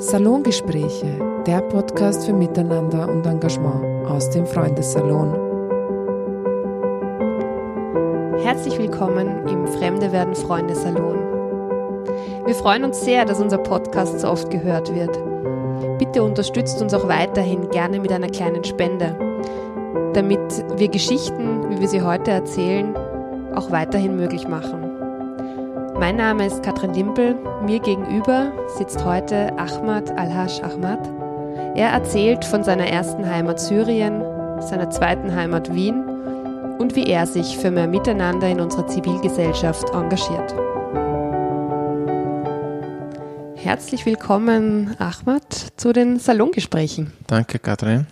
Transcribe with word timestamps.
Salongespräche, 0.00 1.18
der 1.44 1.60
Podcast 1.60 2.24
für 2.24 2.32
Miteinander 2.32 3.08
und 3.08 3.26
Engagement 3.26 4.06
aus 4.08 4.30
dem 4.30 4.46
Freundessalon. 4.46 5.34
Herzlich 8.40 8.78
willkommen 8.78 9.48
im 9.48 9.66
Fremde 9.66 10.12
werden 10.12 10.36
Freunde 10.36 10.76
Salon. 10.76 11.18
Wir 12.46 12.54
freuen 12.54 12.84
uns 12.84 13.00
sehr, 13.00 13.24
dass 13.24 13.40
unser 13.40 13.58
Podcast 13.58 14.20
so 14.20 14.28
oft 14.28 14.50
gehört 14.50 14.94
wird. 14.94 15.18
Bitte 15.98 16.22
unterstützt 16.22 16.80
uns 16.80 16.94
auch 16.94 17.08
weiterhin 17.08 17.68
gerne 17.70 17.98
mit 17.98 18.12
einer 18.12 18.28
kleinen 18.28 18.62
Spende, 18.62 19.18
damit 20.14 20.64
wir 20.76 20.88
Geschichten, 20.88 21.70
wie 21.70 21.80
wir 21.80 21.88
sie 21.88 22.02
heute 22.02 22.30
erzählen, 22.30 22.94
auch 23.56 23.72
weiterhin 23.72 24.14
möglich 24.14 24.46
machen. 24.46 24.87
Mein 25.98 26.14
Name 26.14 26.46
ist 26.46 26.62
Katrin 26.62 26.94
Limpel. 26.94 27.34
Mir 27.64 27.80
gegenüber 27.80 28.52
sitzt 28.76 29.04
heute 29.04 29.52
Ahmad 29.58 30.08
Al-Hash 30.12 30.62
Ahmad. 30.62 31.00
Er 31.74 31.88
erzählt 31.88 32.44
von 32.44 32.62
seiner 32.62 32.86
ersten 32.86 33.28
Heimat 33.28 33.58
Syrien, 33.58 34.22
seiner 34.60 34.90
zweiten 34.90 35.34
Heimat 35.34 35.74
Wien 35.74 36.04
und 36.78 36.94
wie 36.94 37.06
er 37.06 37.26
sich 37.26 37.58
für 37.58 37.72
mehr 37.72 37.88
Miteinander 37.88 38.48
in 38.48 38.60
unserer 38.60 38.86
Zivilgesellschaft 38.86 39.90
engagiert. 39.90 40.54
Herzlich 43.56 44.06
willkommen, 44.06 44.94
Ahmad, 45.00 45.52
zu 45.76 45.92
den 45.92 46.20
Salongesprächen. 46.20 47.12
Danke, 47.26 47.58
Katrin. 47.58 48.06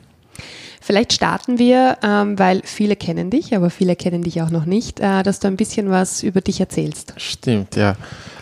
Vielleicht 0.86 1.12
starten 1.12 1.58
wir, 1.58 1.98
ähm, 2.04 2.38
weil 2.38 2.62
viele 2.62 2.94
kennen 2.94 3.28
dich, 3.28 3.56
aber 3.56 3.70
viele 3.70 3.96
kennen 3.96 4.22
dich 4.22 4.40
auch 4.40 4.50
noch 4.50 4.66
nicht, 4.66 5.00
äh, 5.00 5.24
dass 5.24 5.40
du 5.40 5.48
ein 5.48 5.56
bisschen 5.56 5.90
was 5.90 6.22
über 6.22 6.40
dich 6.40 6.60
erzählst. 6.60 7.12
Stimmt, 7.16 7.74
ja. 7.74 7.96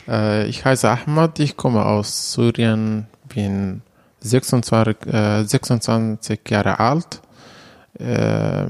Äh, 0.07 0.47
ich 0.49 0.63
heiße 0.63 0.87
Ahmad, 0.91 1.41
ich 1.41 1.57
komme 1.57 1.87
aus 1.87 2.35
Syrien, 2.35 3.07
bin 3.35 3.81
26, 4.21 5.07
äh, 5.07 5.45
26 5.45 6.41
Jahre 6.51 6.81
alt. 6.81 7.23
Äh, 7.99 8.67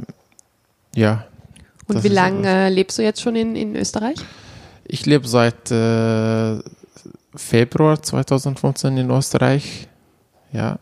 ja. 0.94 1.24
Und 1.88 2.04
wie 2.04 2.08
lange 2.08 2.46
äh, 2.46 2.68
lebst 2.68 2.98
du 2.98 3.02
jetzt 3.02 3.22
schon 3.22 3.34
in, 3.34 3.56
in 3.56 3.74
Österreich? 3.74 4.18
Ich 4.86 5.04
lebe 5.04 5.26
seit 5.26 5.72
äh, 5.72 6.60
Februar 7.34 8.00
2015 8.00 8.96
in 8.98 9.10
Österreich. 9.10 9.88
Ja. 10.52 10.78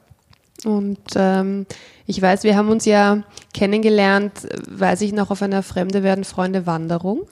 Und 0.64 0.98
ähm, 1.16 1.66
ich 2.06 2.20
weiß, 2.20 2.44
wir 2.44 2.56
haben 2.56 2.68
uns 2.68 2.84
ja 2.84 3.22
kennengelernt, 3.52 4.32
weiß 4.68 5.00
ich 5.02 5.12
noch, 5.12 5.30
auf 5.30 5.42
einer 5.42 5.62
Fremde 5.62 6.02
werden 6.02 6.24
Freunde 6.24 6.66
Wanderung. 6.66 7.22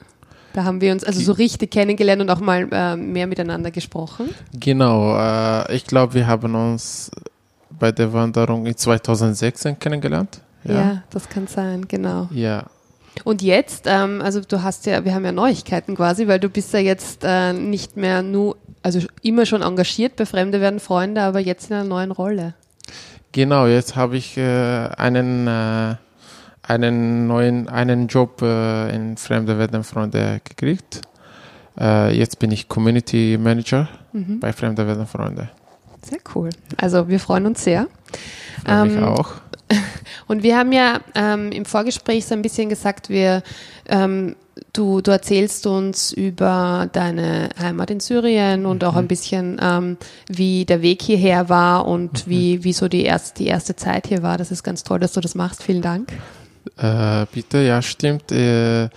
Da 0.53 0.65
haben 0.65 0.81
wir 0.81 0.91
uns 0.93 1.05
also 1.05 1.21
so 1.21 1.33
richtig 1.33 1.71
kennengelernt 1.71 2.21
und 2.23 2.31
auch 2.31 2.41
mal 2.41 2.69
äh, 2.73 2.97
mehr 2.97 3.27
miteinander 3.27 3.71
gesprochen. 3.71 4.35
Genau, 4.53 5.17
äh, 5.17 5.75
ich 5.75 5.85
glaube, 5.85 6.15
wir 6.15 6.27
haben 6.27 6.55
uns 6.55 7.11
bei 7.71 7.93
der 7.93 8.13
Wanderung 8.13 8.67
in 8.67 8.77
2016 8.77 9.79
kennengelernt. 9.79 10.41
Ja, 10.65 10.75
ja 10.75 11.03
das 11.11 11.29
kann 11.29 11.47
sein, 11.47 11.87
genau. 11.87 12.29
Ja. 12.33 12.65
Und 13.25 13.43
jetzt, 13.43 13.85
ähm, 13.87 14.21
also 14.23 14.41
du 14.41 14.63
hast 14.63 14.87
ja, 14.87 15.05
wir 15.05 15.15
haben 15.15 15.25
ja 15.25 15.33
Neuigkeiten 15.33 15.95
quasi, 15.95 16.27
weil 16.27 16.41
du 16.41 16.49
bist 16.49 16.73
ja 16.73 16.81
jetzt 16.81 17.23
äh, 17.25 17.53
nicht 17.53 17.97
mehr 17.97 18.23
nur, 18.23 18.57
also 18.83 19.01
immer 19.23 19.47
schon 19.47 19.63
engagiert 19.63 20.17
bei 20.17 20.27
Fremde 20.27 20.61
werden 20.61 20.81
Freunde, 20.81 21.23
aber 21.23 21.39
jetzt 21.39 21.71
in 21.71 21.77
einer 21.77 21.89
neuen 21.89 22.11
Rolle. 22.13 22.55
Genau, 23.33 23.67
jetzt 23.67 23.95
habe 23.95 24.17
ich 24.17 24.37
äh, 24.37 24.89
einen, 24.97 25.47
äh, 25.47 25.95
einen 26.63 27.27
neuen 27.27 27.69
einen 27.69 28.09
Job 28.09 28.43
äh, 28.43 28.95
in 28.95 29.17
Fremde 29.17 29.59
werden 29.59 29.85
Freunde 29.85 30.41
gekriegt. 30.45 31.03
Äh, 31.79 32.17
jetzt 32.17 32.39
bin 32.39 32.51
ich 32.51 32.69
Community 32.69 33.39
Manager 33.41 33.89
mhm. 34.13 34.41
bei 34.41 34.53
Fremde 34.53 34.87
werden 34.87 35.07
Freunde. 35.07 35.49
Sehr 36.03 36.19
cool. 36.35 36.51
Also 36.77 37.09
wir 37.09 37.21
freuen 37.21 37.47
uns 37.47 37.63
sehr. 37.63 37.87
Freue 38.65 38.85
mich 38.87 38.97
ähm, 38.97 39.05
auch. 39.05 39.35
Und 40.27 40.43
wir 40.43 40.57
haben 40.57 40.73
ja 40.73 41.01
ähm, 41.15 41.53
im 41.53 41.65
Vorgespräch 41.65 42.27
so 42.27 42.35
ein 42.35 42.43
bisschen 42.43 42.69
gesagt, 42.69 43.09
wir 43.09 43.43
ähm, 43.89 44.37
Du, 44.73 45.01
du 45.01 45.11
erzählst 45.11 45.67
uns 45.67 46.13
über 46.13 46.89
deine 46.93 47.51
Heimat 47.59 47.91
in 47.91 48.01
Syrien 48.01 48.67
und 48.67 48.83
mhm. 48.83 48.89
auch 48.89 48.97
ein 48.97 49.09
bisschen, 49.09 49.59
ähm, 49.61 49.97
wie 50.29 50.65
der 50.65 50.83
Weg 50.83 51.03
hierher 51.03 51.49
war 51.49 51.87
und 51.87 52.27
mhm. 52.27 52.31
wie, 52.31 52.65
wie 52.65 52.73
so 52.73 52.89
die 52.89 53.05
erste, 53.05 53.43
die 53.43 53.49
erste 53.49 53.75
Zeit 53.75 54.07
hier 54.07 54.23
war. 54.23 54.39
Das 54.39 54.51
ist 54.51 54.63
ganz 54.63 54.85
toll, 54.85 55.01
dass 55.01 55.13
du 55.13 55.21
das 55.21 55.35
machst. 55.35 55.63
Vielen 55.63 55.83
Dank. 55.83 56.13
Äh, 56.77 57.27
bitte, 57.33 57.59
ja, 57.59 57.83
stimmt. 57.83 58.31
Äh, 58.31 58.91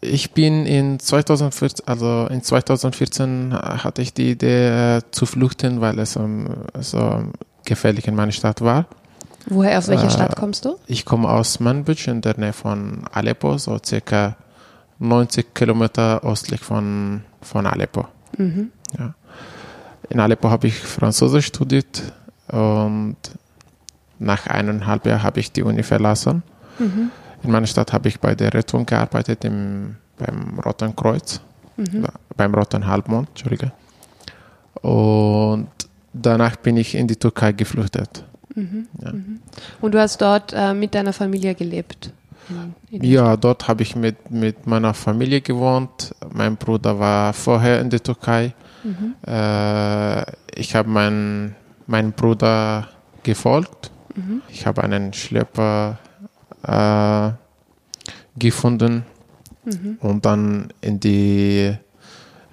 ich 0.00 0.32
bin 0.32 0.66
in 0.66 0.98
2014, 0.98 1.86
also 1.86 2.26
in 2.30 2.42
2014 2.42 3.52
hatte 3.52 4.02
ich 4.02 4.14
die 4.14 4.30
Idee 4.30 4.96
äh, 4.96 5.02
zu 5.10 5.26
flüchten, 5.26 5.80
weil 5.80 5.98
es 5.98 6.16
um, 6.16 6.48
so 6.80 7.24
gefährlich 7.64 8.08
in 8.08 8.14
meiner 8.14 8.32
Stadt 8.32 8.62
war. 8.62 8.86
Woher, 9.46 9.78
aus 9.78 9.88
welcher 9.88 10.06
äh, 10.06 10.10
Stadt 10.10 10.36
kommst 10.36 10.64
du? 10.64 10.76
Ich 10.86 11.04
komme 11.04 11.28
aus 11.28 11.60
Manbij 11.60 12.08
in 12.08 12.20
der 12.20 12.38
Nähe 12.38 12.52
von 12.52 13.04
Aleppo, 13.12 13.56
so 13.58 13.78
circa 13.84 14.36
90 14.98 15.54
Kilometer 15.54 16.22
östlich 16.24 16.60
von, 16.60 17.22
von 17.40 17.66
Aleppo. 17.66 18.06
Mhm. 18.36 18.70
Ja. 18.98 19.14
In 20.08 20.20
Aleppo 20.20 20.50
habe 20.50 20.66
ich 20.66 20.78
Französisch 20.78 21.46
studiert 21.46 22.02
und 22.48 23.16
nach 24.18 24.46
eineinhalb 24.46 25.06
Jahren 25.06 25.22
habe 25.22 25.40
ich 25.40 25.52
die 25.52 25.62
Uni 25.62 25.82
verlassen. 25.82 26.42
Mhm. 26.78 27.10
In 27.42 27.50
meiner 27.50 27.66
Stadt 27.66 27.92
habe 27.92 28.08
ich 28.08 28.20
bei 28.20 28.34
der 28.34 28.52
Rettung 28.52 28.84
gearbeitet, 28.84 29.44
im, 29.44 29.96
beim 30.18 30.58
Roten 30.60 30.94
Kreuz, 30.94 31.40
mhm. 31.76 32.06
beim 32.36 32.54
Roten 32.54 32.86
Halbmond, 32.86 33.28
Entschuldige. 33.30 33.72
Und 34.82 35.68
danach 36.12 36.56
bin 36.56 36.76
ich 36.76 36.94
in 36.94 37.06
die 37.06 37.16
Türkei 37.16 37.52
geflüchtet. 37.52 38.24
Mhm. 38.54 38.88
Ja. 39.02 39.12
Mhm. 39.12 39.40
Und 39.80 39.92
du 39.94 40.00
hast 40.00 40.20
dort 40.20 40.52
äh, 40.54 40.74
mit 40.74 40.94
deiner 40.94 41.12
Familie 41.12 41.54
gelebt? 41.54 42.12
In, 42.90 43.00
in 43.00 43.04
ja, 43.04 43.36
dort 43.36 43.68
habe 43.68 43.82
ich 43.82 43.94
mit, 43.94 44.30
mit 44.30 44.66
meiner 44.66 44.94
Familie 44.94 45.40
gewohnt. 45.40 46.14
Mein 46.32 46.56
Bruder 46.56 46.98
war 46.98 47.32
vorher 47.32 47.80
in 47.80 47.90
der 47.90 48.02
Türkei. 48.02 48.54
Mhm. 48.82 49.14
Äh, 49.26 50.22
ich 50.54 50.74
habe 50.74 50.88
meinen 50.88 51.54
mein 51.86 52.12
Bruder 52.12 52.88
gefolgt. 53.22 53.90
Mhm. 54.14 54.42
Ich 54.48 54.66
habe 54.66 54.82
einen 54.82 55.12
Schlepper 55.12 55.98
äh, 56.62 57.30
gefunden 58.38 59.04
mhm. 59.64 59.98
und 60.00 60.24
dann 60.24 60.72
in 60.80 61.00
die 61.00 61.74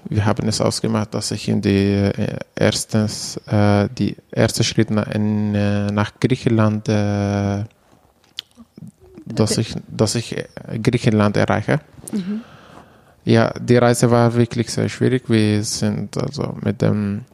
wir 0.10 0.26
haben 0.26 0.48
es 0.48 0.62
ausgemacht, 0.62 1.14
dass 1.14 1.32
ich 1.32 1.50
in 1.50 1.62
die 1.62 1.94
äh, 1.94 2.38
erstens 2.56 3.38
äh, 3.48 3.90
die 3.98 4.16
erste 4.32 4.64
Schritt 4.64 4.90
nach, 4.92 5.08
in, 5.08 5.56
äh, 5.56 5.88
nach 5.92 6.20
Griechenland, 6.20 6.88
äh, 6.88 7.64
dass 9.26 9.58
ich, 9.58 9.76
dass 9.88 10.16
ich 10.16 10.38
äh, 10.38 10.80
Griechenland 10.80 11.38
erreiche. 11.38 11.80
Mhm. 12.12 12.42
Ja, 13.26 13.52
die 13.60 13.78
Reise 13.78 14.10
war 14.10 14.34
wirklich 14.36 14.72
sehr 14.72 14.88
schwierig. 14.88 15.24
Wir 15.28 15.64
sind 15.64 16.18
also 16.18 16.56
mit 16.64 16.82
dem, 16.82 17.26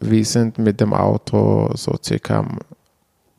wir 0.00 0.24
sind 0.24 0.56
mit 0.56 0.80
dem 0.80 0.94
Auto 0.94 1.70
so 1.74 1.98
circa, 2.02 2.46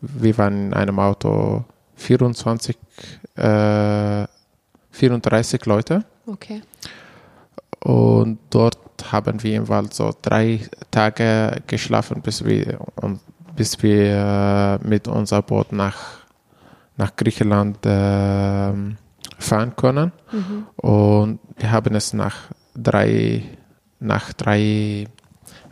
wir 0.01 0.38
waren 0.38 0.67
in 0.67 0.73
einem 0.73 1.00
Auto 1.00 1.66
24, 1.95 2.77
äh, 3.35 4.27
34 4.91 5.66
Leute. 5.66 6.03
Okay. 6.27 6.61
Und 7.81 8.40
dort 8.50 8.78
haben 9.12 9.41
wir 9.44 9.56
im 9.56 9.67
Wald 9.69 9.94
so 9.94 10.12
drei 10.22 10.62
Tage 10.91 11.62
geschlafen, 11.67 12.22
bis 12.22 12.44
wir, 12.44 12.79
bis 13.56 13.81
wir 13.81 14.79
äh, 14.84 14.88
mit 14.88 15.07
unserem 15.07 15.44
Boot 15.44 15.72
nach, 15.72 15.97
nach 16.97 17.16
Griechenland 17.16 17.85
äh, 17.85 18.73
fahren 19.38 19.75
können. 19.75 20.12
Mhm. 20.31 20.68
Und 20.75 21.39
wir 21.57 21.72
haben 21.72 21.95
es 21.95 22.13
nach 22.13 22.35
drei, 22.75 23.44
nach 24.00 24.34
drei, 24.34 25.07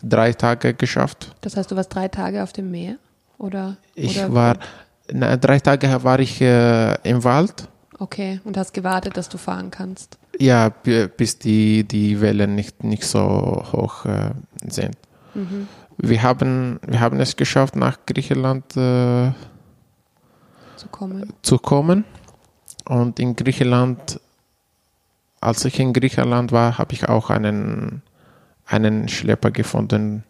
drei 0.01 0.34
Tagen 0.34 0.78
geschafft. 0.78 1.35
Das 1.41 1.58
heißt, 1.58 1.72
du 1.72 1.76
warst 1.76 1.93
drei 1.93 2.08
Tage 2.08 2.41
auf 2.43 2.53
dem 2.53 2.72
Meer? 2.72 2.97
Oder, 3.37 3.78
ich 3.93 4.17
oder 4.17 4.34
war, 4.34 4.58
na, 5.11 5.37
drei 5.37 5.59
Tage 5.59 6.03
war 6.03 6.20
ich 6.20 6.41
äh, 6.41 6.96
im 7.08 7.23
Wald. 7.23 7.67
Okay, 7.99 8.40
und 8.43 8.58
hast 8.58 8.73
gewartet, 8.73 9.17
dass 9.17 9.29
du 9.29 9.37
fahren 9.37 9.72
kannst? 9.72 10.17
Ja, 10.39 10.69
bis 10.69 11.39
die, 11.39 11.84
die 11.84 12.22
Wellen 12.22 12.55
nicht, 12.55 12.84
nicht 12.84 13.03
so 13.03 13.63
hoch 13.72 14.05
äh, 14.05 14.31
sind. 14.67 14.95
Mhm. 15.34 15.67
Wir, 15.97 16.22
haben, 16.22 16.79
wir 16.85 16.99
haben 16.99 17.19
es 17.19 17.35
geschafft, 17.35 17.75
nach 17.75 17.97
Griechenland 18.05 18.66
äh, 18.78 19.31
zu, 20.75 20.87
kommen. 20.91 21.34
zu 21.41 21.57
kommen. 21.57 22.05
Und 22.85 23.19
in 23.19 23.35
Griechenland, 23.35 24.19
als 25.41 25.66
ich 25.66 25.79
in 25.79 25.91
Griechenland 25.91 26.51
war, 26.51 26.78
habe 26.78 26.93
ich 26.93 27.09
auch 27.09 27.31
einen, 27.31 28.03
einen 28.66 29.07
Schlepper 29.07 29.49
gefunden, 29.49 30.23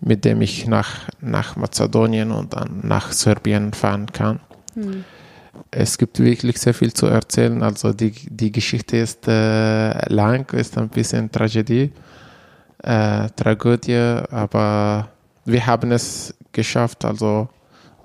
mit 0.00 0.26
dem 0.26 0.42
ich 0.42 0.66
nach, 0.66 1.08
nach 1.20 1.56
Mazedonien 1.56 2.32
und 2.32 2.52
dann 2.52 2.80
nach 2.82 3.12
Serbien 3.12 3.72
fahren 3.72 4.06
kann. 4.12 4.40
Mhm 4.74 5.04
es 5.70 5.98
gibt 5.98 6.18
wirklich 6.18 6.58
sehr 6.58 6.74
viel 6.74 6.92
zu 6.92 7.06
erzählen. 7.06 7.62
Also 7.62 7.92
die, 7.92 8.12
die 8.12 8.52
Geschichte 8.52 8.96
ist 8.98 9.26
äh, 9.28 10.12
lang, 10.12 10.50
ist 10.54 10.78
ein 10.78 10.88
bisschen 10.88 11.30
Tragödie. 11.30 11.92
äh, 12.82 13.28
Tragödie, 13.36 14.22
aber 14.30 15.08
wir 15.44 15.66
haben 15.66 15.92
es 15.92 16.34
geschafft. 16.52 17.04
Also 17.04 17.48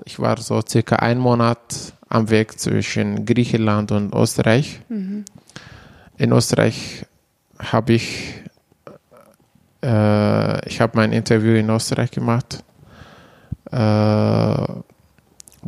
ich 0.06 0.20
war 0.20 0.38
so 0.38 0.62
circa 0.68 0.98
einen 0.98 1.20
Monat 1.20 1.94
am 2.10 2.30
Weg 2.30 2.60
zwischen 2.60 3.26
Griechenland 3.26 3.92
und 3.92 4.14
Österreich. 4.14 4.82
Mhm. 4.90 5.26
In 6.18 6.32
Österreich 6.32 7.06
habe 7.60 7.94
ich 7.94 8.44
äh, 9.84 10.68
ich 10.70 10.82
habe 10.82 10.94
mein 10.96 11.12
Interview 11.12 11.54
in 11.56 11.70
Österreich 11.70 12.12
gemacht. 12.12 12.64
Äh, 13.72 13.78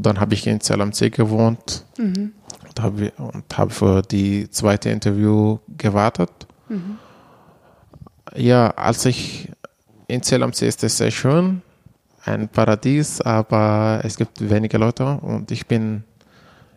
dann 0.04 0.20
habe 0.20 0.34
ich 0.34 0.46
in 0.48 0.60
Zell 0.62 0.82
am 0.82 0.92
See 0.94 1.10
gewohnt 1.10 1.86
Mhm. 1.98 2.34
und 2.68 2.80
habe 2.82 3.12
habe 3.54 3.72
für 3.72 4.02
die 4.02 4.50
zweite 4.50 4.90
Interview 4.90 5.60
gewartet. 5.78 6.30
Mhm. 6.70 6.98
Ja, 8.36 8.70
als 8.72 9.06
ich 9.06 9.50
in 10.08 10.22
Zell 10.24 10.44
am 10.44 10.54
See 10.54 10.68
ist 10.68 10.84
es 10.84 10.98
sehr 10.98 11.12
schön, 11.12 11.62
ein 12.26 12.48
Paradies, 12.50 13.22
aber 13.22 14.02
es 14.04 14.18
gibt 14.18 14.48
wenige 14.50 14.78
Leute 14.78 15.18
und 15.18 15.52
ich 15.52 15.68
bin 15.68 16.04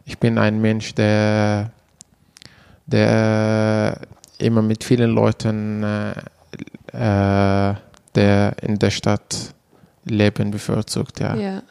ich 0.05 0.19
bin 0.19 0.39
ein 0.39 0.61
Mensch, 0.61 0.95
der 0.95 1.71
der 2.87 3.99
immer 4.39 4.63
mit 4.63 4.85
vielen 4.85 5.13
Leuten 5.13 5.83
äh, 5.85 6.11
äh, 6.93 7.75
der 8.15 8.57
in 8.63 8.79
der 8.79 8.91
Stadt 8.91 9.55
leben 10.05 10.51
bevorzugt, 10.51 11.21
ja. 11.21 11.35
Ja, 11.37 11.63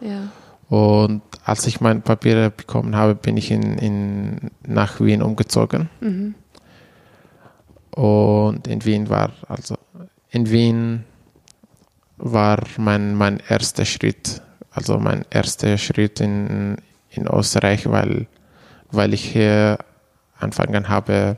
ja. 0.00 0.28
Und 0.70 1.22
als 1.44 1.66
ich 1.66 1.80
meine 1.80 1.98
Papiere 1.98 2.50
bekommen 2.50 2.94
habe, 2.94 3.16
bin 3.16 3.36
ich 3.36 3.50
in, 3.50 3.76
in, 3.78 4.50
nach 4.64 5.00
Wien 5.00 5.20
umgezogen. 5.20 5.90
Mhm. 6.00 6.36
Und 7.90 8.68
in 8.68 8.84
Wien 8.84 9.10
war, 9.10 9.32
also 9.48 9.74
in 10.30 10.48
Wien 10.48 11.04
war 12.18 12.62
mein, 12.76 13.16
mein 13.16 13.42
erster 13.48 13.84
Schritt, 13.84 14.40
also 14.70 14.96
mein 15.00 15.24
erster 15.30 15.76
Schritt 15.76 16.20
in, 16.20 16.76
in 17.10 17.26
Österreich, 17.26 17.90
weil, 17.90 18.28
weil 18.92 19.12
ich 19.12 19.24
hier 19.24 19.76
angefangen 20.38 20.88
habe, 20.88 21.36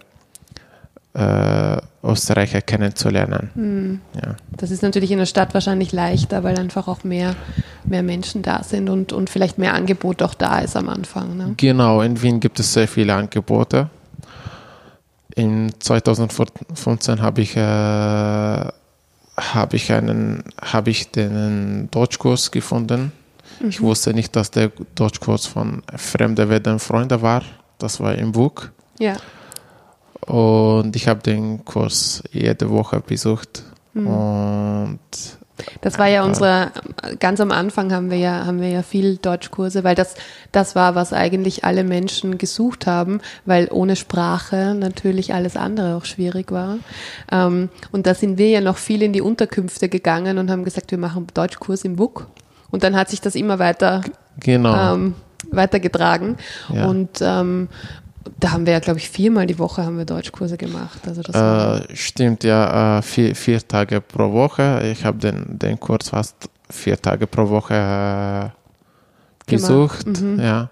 äh, 1.15 1.77
Österreicher 2.05 2.61
kennenzulernen. 2.63 3.51
Mhm. 3.55 4.01
Ja. 4.15 4.37
Das 4.57 4.71
ist 4.71 4.83
natürlich 4.83 5.11
in 5.11 5.19
der 5.19 5.27
Stadt 5.27 5.55
wahrscheinlich 5.55 5.93
leichter, 5.93 6.43
weil 6.43 6.59
einfach 6.59 6.89
auch 6.89 7.05
mehr, 7.05 7.37
mehr 7.85 8.03
Menschen 8.03 8.43
da 8.43 8.63
sind 8.63 8.89
und, 8.89 9.13
und 9.13 9.31
vielleicht 9.31 9.59
mehr 9.59 9.75
Angebot 9.75 10.23
auch 10.23 10.35
da 10.35 10.61
ist 10.61 10.77
am 10.77 10.89
Anfang. 10.89 11.37
Ne? 11.37 11.55
Genau, 11.57 12.01
in 12.01 12.21
Wien 12.23 12.41
gibt 12.41 12.59
es 12.61 12.73
sehr 12.73 12.89
viele 12.89 13.15
Angebote. 13.15 13.91
In 15.35 15.73
2015 15.79 17.23
habe 17.23 17.41
ich, 17.41 17.57
äh, 17.57 17.61
habe 17.61 18.73
ich 19.73 19.93
einen, 19.93 20.45
habe 20.61 20.91
ich 20.91 21.11
den 21.11 21.89
Deutschkurs 21.91 22.51
gefunden. 22.51 23.13
Ich 23.69 23.81
wusste 23.81 24.13
nicht, 24.13 24.35
dass 24.35 24.51
der 24.51 24.73
Deutschkurs 24.95 25.47
von 25.47 25.83
Fremde 25.97 26.49
werden 26.49 26.79
Freunde 26.79 27.23
war. 27.23 27.43
Das 27.79 28.01
war 28.01 28.15
im 28.15 28.33
Buch. 28.33 28.65
Ja. 28.99 29.17
Und 30.27 30.95
ich 30.97 31.09
habe 31.09 31.21
den 31.23 31.65
Kurs 31.65 32.23
jede 32.33 32.71
Woche 32.71 33.01
besucht. 33.01 33.65
Und 33.95 34.99
Das 35.81 35.99
war 35.99 36.09
ja 36.09 36.25
unsere, 36.25 36.73
ganz 37.19 37.41
am 37.41 37.51
Anfang 37.51 37.93
haben 37.93 38.11
wir 38.11 38.19
ja, 38.19 38.47
haben 38.47 38.61
wir 38.61 38.69
ja 38.69 38.83
viel 38.83 39.17
Deutschkurse, 39.17 39.85
weil 39.85 39.95
das, 39.95 40.15
das 40.51 40.75
war, 40.75 40.95
was 40.95 41.13
eigentlich 41.13 41.65
alle 41.65 41.85
Menschen 41.85 42.39
gesucht 42.39 42.87
haben, 42.87 43.21
weil 43.45 43.69
ohne 43.71 43.97
Sprache 43.97 44.75
natürlich 44.75 45.35
alles 45.35 45.57
andere 45.57 45.97
auch 45.97 46.05
schwierig 46.05 46.51
war. 46.51 46.79
Ähm, 47.31 47.69
und 47.91 48.07
da 48.07 48.15
sind 48.15 48.39
wir 48.39 48.49
ja 48.49 48.61
noch 48.61 48.77
viel 48.77 49.03
in 49.03 49.13
die 49.13 49.21
Unterkünfte 49.21 49.89
gegangen 49.89 50.39
und 50.39 50.51
haben 50.51 50.65
gesagt, 50.65 50.91
wir 50.91 50.99
machen 50.99 51.27
Deutschkurs 51.35 51.85
im 51.85 51.99
WUK. 51.99 52.29
Und 52.71 52.83
dann 52.85 52.97
hat 52.97 53.11
sich 53.11 53.21
das 53.21 53.35
immer 53.35 53.59
weiter 53.59 54.01
genau. 54.41 54.95
ähm, 54.95 55.15
weitergetragen. 55.51 56.37
Ja. 56.73 56.87
Und 56.87 57.21
ähm, 57.21 57.69
da 58.41 58.53
haben 58.53 58.67
wir 58.67 58.73
ja, 58.75 58.79
glaube 58.81 58.99
ich, 58.99 59.09
viermal 59.11 59.47
die 59.47 59.59
Woche 59.59 59.85
haben 59.85 59.99
wir 59.99 60.05
Deutschkurse 60.05 60.57
gemacht. 60.57 61.01
Also 61.07 61.21
Äh, 61.33 61.95
stimmt, 61.97 62.45
ja, 62.45 62.99
äh, 62.99 63.03
vier, 63.03 63.35
vier 63.37 63.67
Tage 63.67 64.01
pro 64.01 64.33
Woche. 64.33 64.83
Ich 64.93 65.05
habe 65.05 65.19
den, 65.19 65.59
den 65.59 65.79
Kurs 65.79 66.09
fast 66.11 66.49
vier 66.71 67.01
Tage 67.01 67.27
pro 67.27 67.49
Woche 67.49 67.75
äh, 67.75 68.51
Gemacht, 69.51 70.05
besucht. 70.05 70.07
mhm. 70.21 70.41
Ja. 70.41 70.71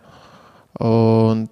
Und 0.74 1.50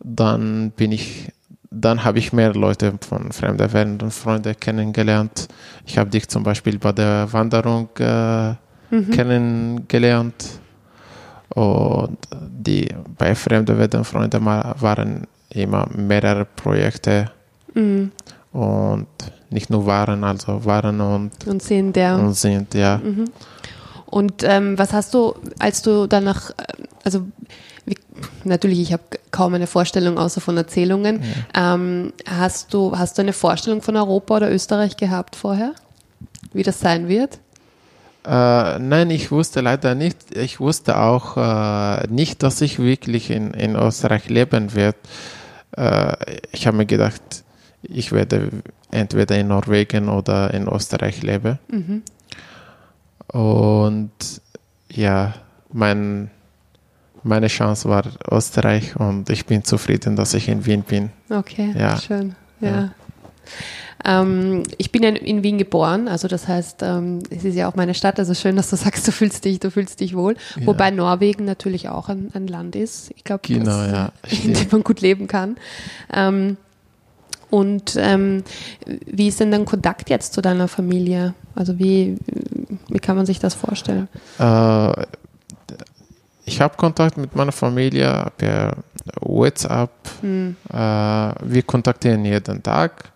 dann 0.00 0.70
bin 0.72 0.92
ich, 0.92 1.32
dann 1.70 2.04
habe 2.04 2.18
ich 2.18 2.32
mehr 2.32 2.52
Leute 2.54 2.94
von 3.06 3.32
fremder 3.32 3.72
Welt 3.72 4.02
und 4.02 4.12
Freunde 4.12 4.54
kennengelernt. 4.54 5.48
Ich 5.86 5.98
habe 5.98 6.10
dich 6.10 6.28
zum 6.28 6.42
Beispiel 6.42 6.78
bei 6.78 6.92
der 6.92 7.32
Wanderung 7.32 7.88
äh, 7.98 8.54
Mhm. 8.90 9.10
kennengelernt. 9.10 10.60
Und 11.54 12.18
die 12.40 12.88
bei 13.16 13.34
Fremde 13.34 13.78
werden 13.78 14.04
Freunde 14.04 14.44
waren 14.44 15.26
immer 15.50 15.88
mehrere 15.94 16.44
Projekte 16.44 17.30
Mhm. 17.74 18.12
und 18.52 19.06
nicht 19.50 19.68
nur 19.70 19.84
waren, 19.86 20.22
also 20.24 20.64
waren 20.64 21.00
und, 21.00 21.46
und 21.46 21.62
sind 21.62 21.96
der. 21.96 22.16
und 22.18 22.34
sind, 22.34 22.74
ja. 22.74 22.98
Mhm. 22.98 23.24
Und 24.06 24.44
ähm, 24.44 24.78
was 24.78 24.92
hast 24.92 25.12
du, 25.14 25.34
als 25.58 25.82
du 25.82 26.06
danach, 26.06 26.50
äh, 26.50 26.84
also 27.02 27.26
wie, 27.84 27.96
natürlich, 28.44 28.80
ich 28.80 28.92
habe 28.92 29.02
kaum 29.32 29.54
eine 29.54 29.66
Vorstellung 29.66 30.18
außer 30.18 30.40
von 30.40 30.56
Erzählungen. 30.56 31.22
Ähm, 31.52 32.12
hast 32.28 32.72
du 32.72 32.96
hast 32.96 33.18
du 33.18 33.22
eine 33.22 33.32
Vorstellung 33.32 33.82
von 33.82 33.96
Europa 33.96 34.36
oder 34.36 34.52
Österreich 34.52 34.96
gehabt 34.96 35.34
vorher, 35.34 35.72
wie 36.52 36.62
das 36.62 36.78
sein 36.80 37.08
wird? 37.08 37.40
Äh, 38.26 38.78
nein, 38.78 39.10
ich 39.10 39.30
wusste 39.30 39.60
leider 39.60 39.94
nicht. 39.94 40.34
Ich 40.36 40.58
wusste 40.60 40.98
auch 40.98 41.36
äh, 41.36 42.06
nicht, 42.08 42.42
dass 42.42 42.60
ich 42.62 42.78
wirklich 42.78 43.30
in, 43.30 43.52
in 43.52 43.76
Österreich 43.76 44.28
leben 44.30 44.74
werde. 44.74 44.98
Äh, 45.76 46.16
ich 46.52 46.66
habe 46.66 46.76
mir 46.78 46.86
gedacht, 46.86 47.20
ich 47.82 48.12
werde 48.12 48.48
entweder 48.90 49.36
in 49.36 49.48
Norwegen 49.48 50.08
oder 50.08 50.54
in 50.54 50.68
Österreich 50.68 51.22
leben. 51.22 51.58
Mhm. 51.68 52.02
Und 53.28 54.12
ja, 54.90 55.34
mein, 55.72 56.30
meine 57.22 57.48
Chance 57.48 57.88
war 57.88 58.04
Österreich 58.30 58.96
und 58.96 59.28
ich 59.30 59.44
bin 59.46 59.64
zufrieden, 59.64 60.16
dass 60.16 60.34
ich 60.34 60.48
in 60.48 60.64
Wien 60.64 60.82
bin. 60.82 61.10
Okay, 61.30 61.74
Ja. 61.76 61.96
schön. 61.98 62.36
Ja. 62.60 62.70
Ja. 62.70 62.90
Ähm, 64.04 64.64
ich 64.76 64.92
bin 64.92 65.02
ja 65.02 65.10
in 65.10 65.42
Wien 65.42 65.58
geboren, 65.58 66.08
also 66.08 66.28
das 66.28 66.46
heißt, 66.46 66.82
ähm, 66.82 67.20
es 67.30 67.44
ist 67.44 67.54
ja 67.54 67.68
auch 67.68 67.74
meine 67.74 67.94
Stadt, 67.94 68.18
also 68.18 68.34
schön, 68.34 68.56
dass 68.56 68.70
du 68.70 68.76
sagst, 68.76 69.06
du 69.08 69.12
fühlst 69.12 69.44
dich, 69.44 69.60
du 69.60 69.70
fühlst 69.70 70.00
dich 70.00 70.14
wohl. 70.14 70.36
Ja. 70.58 70.66
Wobei 70.66 70.90
Norwegen 70.90 71.44
natürlich 71.44 71.88
auch 71.88 72.08
ein, 72.08 72.30
ein 72.34 72.46
Land 72.46 72.76
ist, 72.76 73.10
ich 73.16 73.24
glaube, 73.24 73.42
Genau, 73.46 73.82
ja, 73.82 74.12
in 74.44 74.52
dem 74.52 74.68
man 74.70 74.84
gut 74.84 75.00
leben 75.00 75.26
kann. 75.26 75.56
Ähm, 76.12 76.56
und 77.50 77.96
ähm, 77.96 78.42
wie 79.06 79.28
ist 79.28 79.38
denn 79.38 79.52
dein 79.52 79.64
Kontakt 79.64 80.10
jetzt 80.10 80.32
zu 80.32 80.42
deiner 80.42 80.66
Familie? 80.66 81.34
Also 81.54 81.78
wie, 81.78 82.16
wie 82.88 82.98
kann 82.98 83.16
man 83.16 83.26
sich 83.26 83.38
das 83.38 83.54
vorstellen? 83.54 84.08
Äh, 84.40 85.06
ich 86.46 86.60
habe 86.60 86.76
Kontakt 86.76 87.16
mit 87.16 87.34
meiner 87.36 87.52
Familie 87.52 88.26
per 88.36 88.76
WhatsApp. 89.20 89.90
Hm. 90.20 90.56
Äh, 90.68 90.76
wir 90.76 91.62
kontaktieren 91.64 92.24
jeden 92.24 92.62
Tag. 92.62 93.12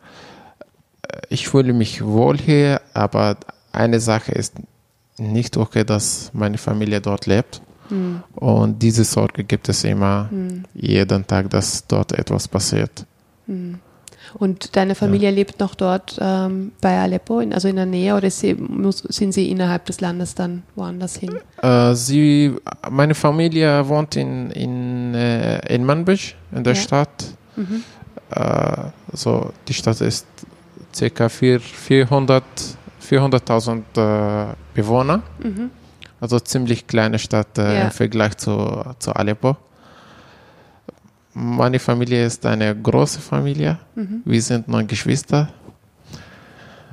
Ich 1.29 1.49
fühle 1.49 1.73
mich 1.73 2.05
wohl 2.05 2.39
hier, 2.39 2.81
aber 2.95 3.37
eine 3.73 4.01
Sache 4.01 4.33
ist 4.33 4.55
nicht 5.19 5.57
okay, 5.57 5.85
dass 5.85 6.31
meine 6.33 6.59
Familie 6.59 7.01
dort 7.01 7.27
lebt. 7.27 7.61
Hm. 7.89 8.23
Und 8.35 8.83
diese 8.83 9.05
Sorge 9.05 9.45
gibt 9.45 9.69
es 9.69 9.85
immer 9.85 10.29
Hm. 10.31 10.65
jeden 10.75 11.27
Tag, 11.27 11.51
dass 11.51 11.87
dort 11.87 12.13
etwas 12.13 12.47
passiert. 12.47 13.07
Hm. 13.47 13.79
Und 14.35 14.77
deine 14.77 14.95
Familie 14.95 15.31
lebt 15.31 15.59
noch 15.59 15.75
dort 15.75 16.19
ähm, 16.21 16.73
bei 16.83 16.99
Aleppo, 16.99 17.41
in, 17.41 17.55
also 17.55 17.67
in 17.67 17.77
der 17.77 17.87
Nähe, 17.87 18.15
oder 18.15 18.31
sie, 18.31 18.53
muss, 18.55 18.99
sind 18.99 19.33
sie 19.33 19.51
innerhalb 19.51 19.87
des 19.87 20.03
Landes 20.03 20.35
dann 20.35 20.65
woanders 20.77 21.17
hin? 21.17 21.39
Äh, 21.63 21.95
sie, 21.95 22.55
meine 22.91 23.15
Familie 23.15 23.89
wohnt 23.89 24.17
in, 24.17 24.51
in, 24.51 25.15
äh, 25.15 25.75
in 25.75 25.85
Manbij, 25.87 26.35
in 26.53 26.63
der 26.63 26.75
Ja. 26.75 26.81
Stadt. 26.81 27.25
Mhm. 27.57 27.83
Äh, 28.31 28.91
so, 29.15 29.51
die 29.67 29.73
Stadt 29.73 30.03
ist 30.03 30.27
ca. 30.93 31.29
400 31.29 32.43
400.000 33.01 33.83
äh, 33.97 34.55
Bewohner, 34.75 35.23
Mhm. 35.43 35.71
also 36.21 36.39
ziemlich 36.41 36.87
kleine 36.87 37.19
Stadt 37.19 37.57
äh, 37.59 37.77
Ja. 37.79 37.85
im 37.85 37.91
Vergleich 37.91 38.37
zu, 38.37 38.85
zu 38.99 39.13
Aleppo. 39.15 39.57
Meine 41.35 41.79
Familie 41.79 42.27
ist 42.27 42.45
eine 42.45 42.75
große 42.75 43.21
Familie. 43.21 43.79
Mhm. 43.95 44.23
Wir 44.25 44.43
sind 44.43 44.69
neun 44.69 44.87
Geschwister. 44.87 45.49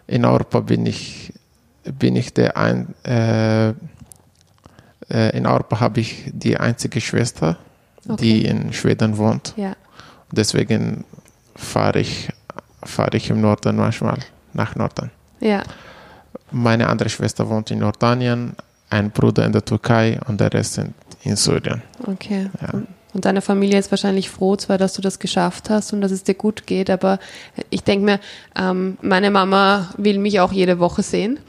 In 0.07 0.23
Europa 0.23 0.59
bin 0.59 0.85
ich, 0.85 1.33
bin 1.99 2.15
ich 2.15 2.33
der 2.33 2.55
ein, 2.55 2.93
äh, 3.03 3.69
äh, 3.69 5.35
in 5.37 5.47
Europa 5.47 5.79
habe 5.79 5.99
ich 6.01 6.31
die 6.31 6.57
einzige 6.57 7.01
Schwester, 7.01 7.57
die 8.05 8.45
in 8.45 8.71
Schweden 8.71 9.17
wohnt. 9.17 9.53
Ja. 9.57 9.75
Deswegen 10.31 11.03
fahre 11.55 11.99
ich, 12.01 12.29
fahre 12.85 13.17
ich 13.17 13.29
im 13.29 13.41
Norden 13.41 13.75
manchmal 13.75 14.19
nach 14.53 14.75
Norden. 14.75 15.11
Ja. 15.39 15.63
Meine 16.51 16.87
andere 16.87 17.09
Schwester 17.09 17.49
wohnt 17.49 17.71
in 17.71 17.79
Jordanien, 17.79 18.55
ein 18.89 19.11
Bruder 19.11 19.45
in 19.45 19.51
der 19.51 19.65
Türkei 19.65 20.19
und 20.27 20.39
der 20.39 20.53
Rest 20.53 20.73
sind 20.73 20.93
in 21.23 21.35
Syrien. 21.35 21.81
Okay. 22.05 22.49
Ja. 22.61 22.81
Und 23.13 23.23
deine 23.23 23.41
Familie 23.41 23.79
ist 23.79 23.91
wahrscheinlich 23.91 24.29
froh, 24.29 24.57
zwar, 24.57 24.77
dass 24.77 24.93
du 24.93 25.01
das 25.01 25.19
geschafft 25.19 25.69
hast 25.69 25.93
und 25.93 26.01
dass 26.01 26.11
es 26.11 26.23
dir 26.23 26.33
gut 26.33 26.67
geht, 26.67 26.89
aber 26.89 27.17
ich 27.69 27.81
denke 27.81 28.03
mir, 28.03 28.19
ähm, 28.57 28.97
meine 29.01 29.31
Mama 29.31 29.89
will 29.95 30.19
mich 30.19 30.41
auch 30.41 30.51
jede 30.51 30.79
Woche 30.79 31.01
sehen. 31.01 31.39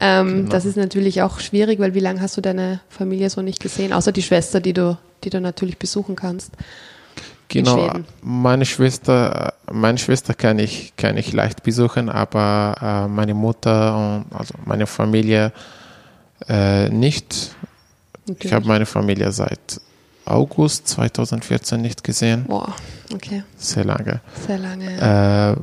Ähm, 0.00 0.28
Genau. 0.28 0.50
Das 0.50 0.64
ist 0.64 0.76
natürlich 0.76 1.20
auch 1.22 1.40
schwierig, 1.40 1.80
weil 1.80 1.94
wie 1.94 2.00
lange 2.00 2.20
hast 2.20 2.36
du 2.36 2.40
deine 2.40 2.80
Familie 2.88 3.30
so 3.30 3.42
nicht 3.42 3.58
gesehen, 3.58 3.92
außer 3.92 4.12
die 4.12 4.22
Schwester, 4.22 4.60
die 4.60 4.72
du, 4.72 4.96
die 5.24 5.30
du 5.30 5.40
natürlich 5.40 5.76
besuchen 5.78 6.14
kannst. 6.14 6.52
Genau, 7.48 7.90
meine 8.20 8.66
Schwester, 8.66 9.54
meine 9.72 9.96
Schwester 9.96 10.34
kann 10.34 10.58
ich, 10.58 10.92
kann 10.96 11.16
ich 11.16 11.32
leicht 11.32 11.62
besuchen, 11.62 12.10
aber 12.10 12.74
äh, 12.80 13.08
meine 13.08 13.32
Mutter 13.32 13.96
und 13.96 14.26
also 14.38 14.54
meine 14.66 14.86
Familie 14.86 15.52
äh, 16.46 16.90
nicht. 16.90 17.54
Ich 18.26 18.28
Natürlich. 18.28 18.52
habe 18.52 18.66
meine 18.66 18.84
Familie 18.86 19.32
seit 19.32 19.80
August 20.26 20.88
2014 20.88 21.80
nicht 21.80 22.04
gesehen, 22.04 22.44
Boah, 22.44 22.74
okay, 23.14 23.42
sehr 23.56 23.84
lange. 23.84 24.20
sehr 24.46 24.58
lange. 24.58 24.98
ja. 24.98 25.52
Äh, 25.52 25.56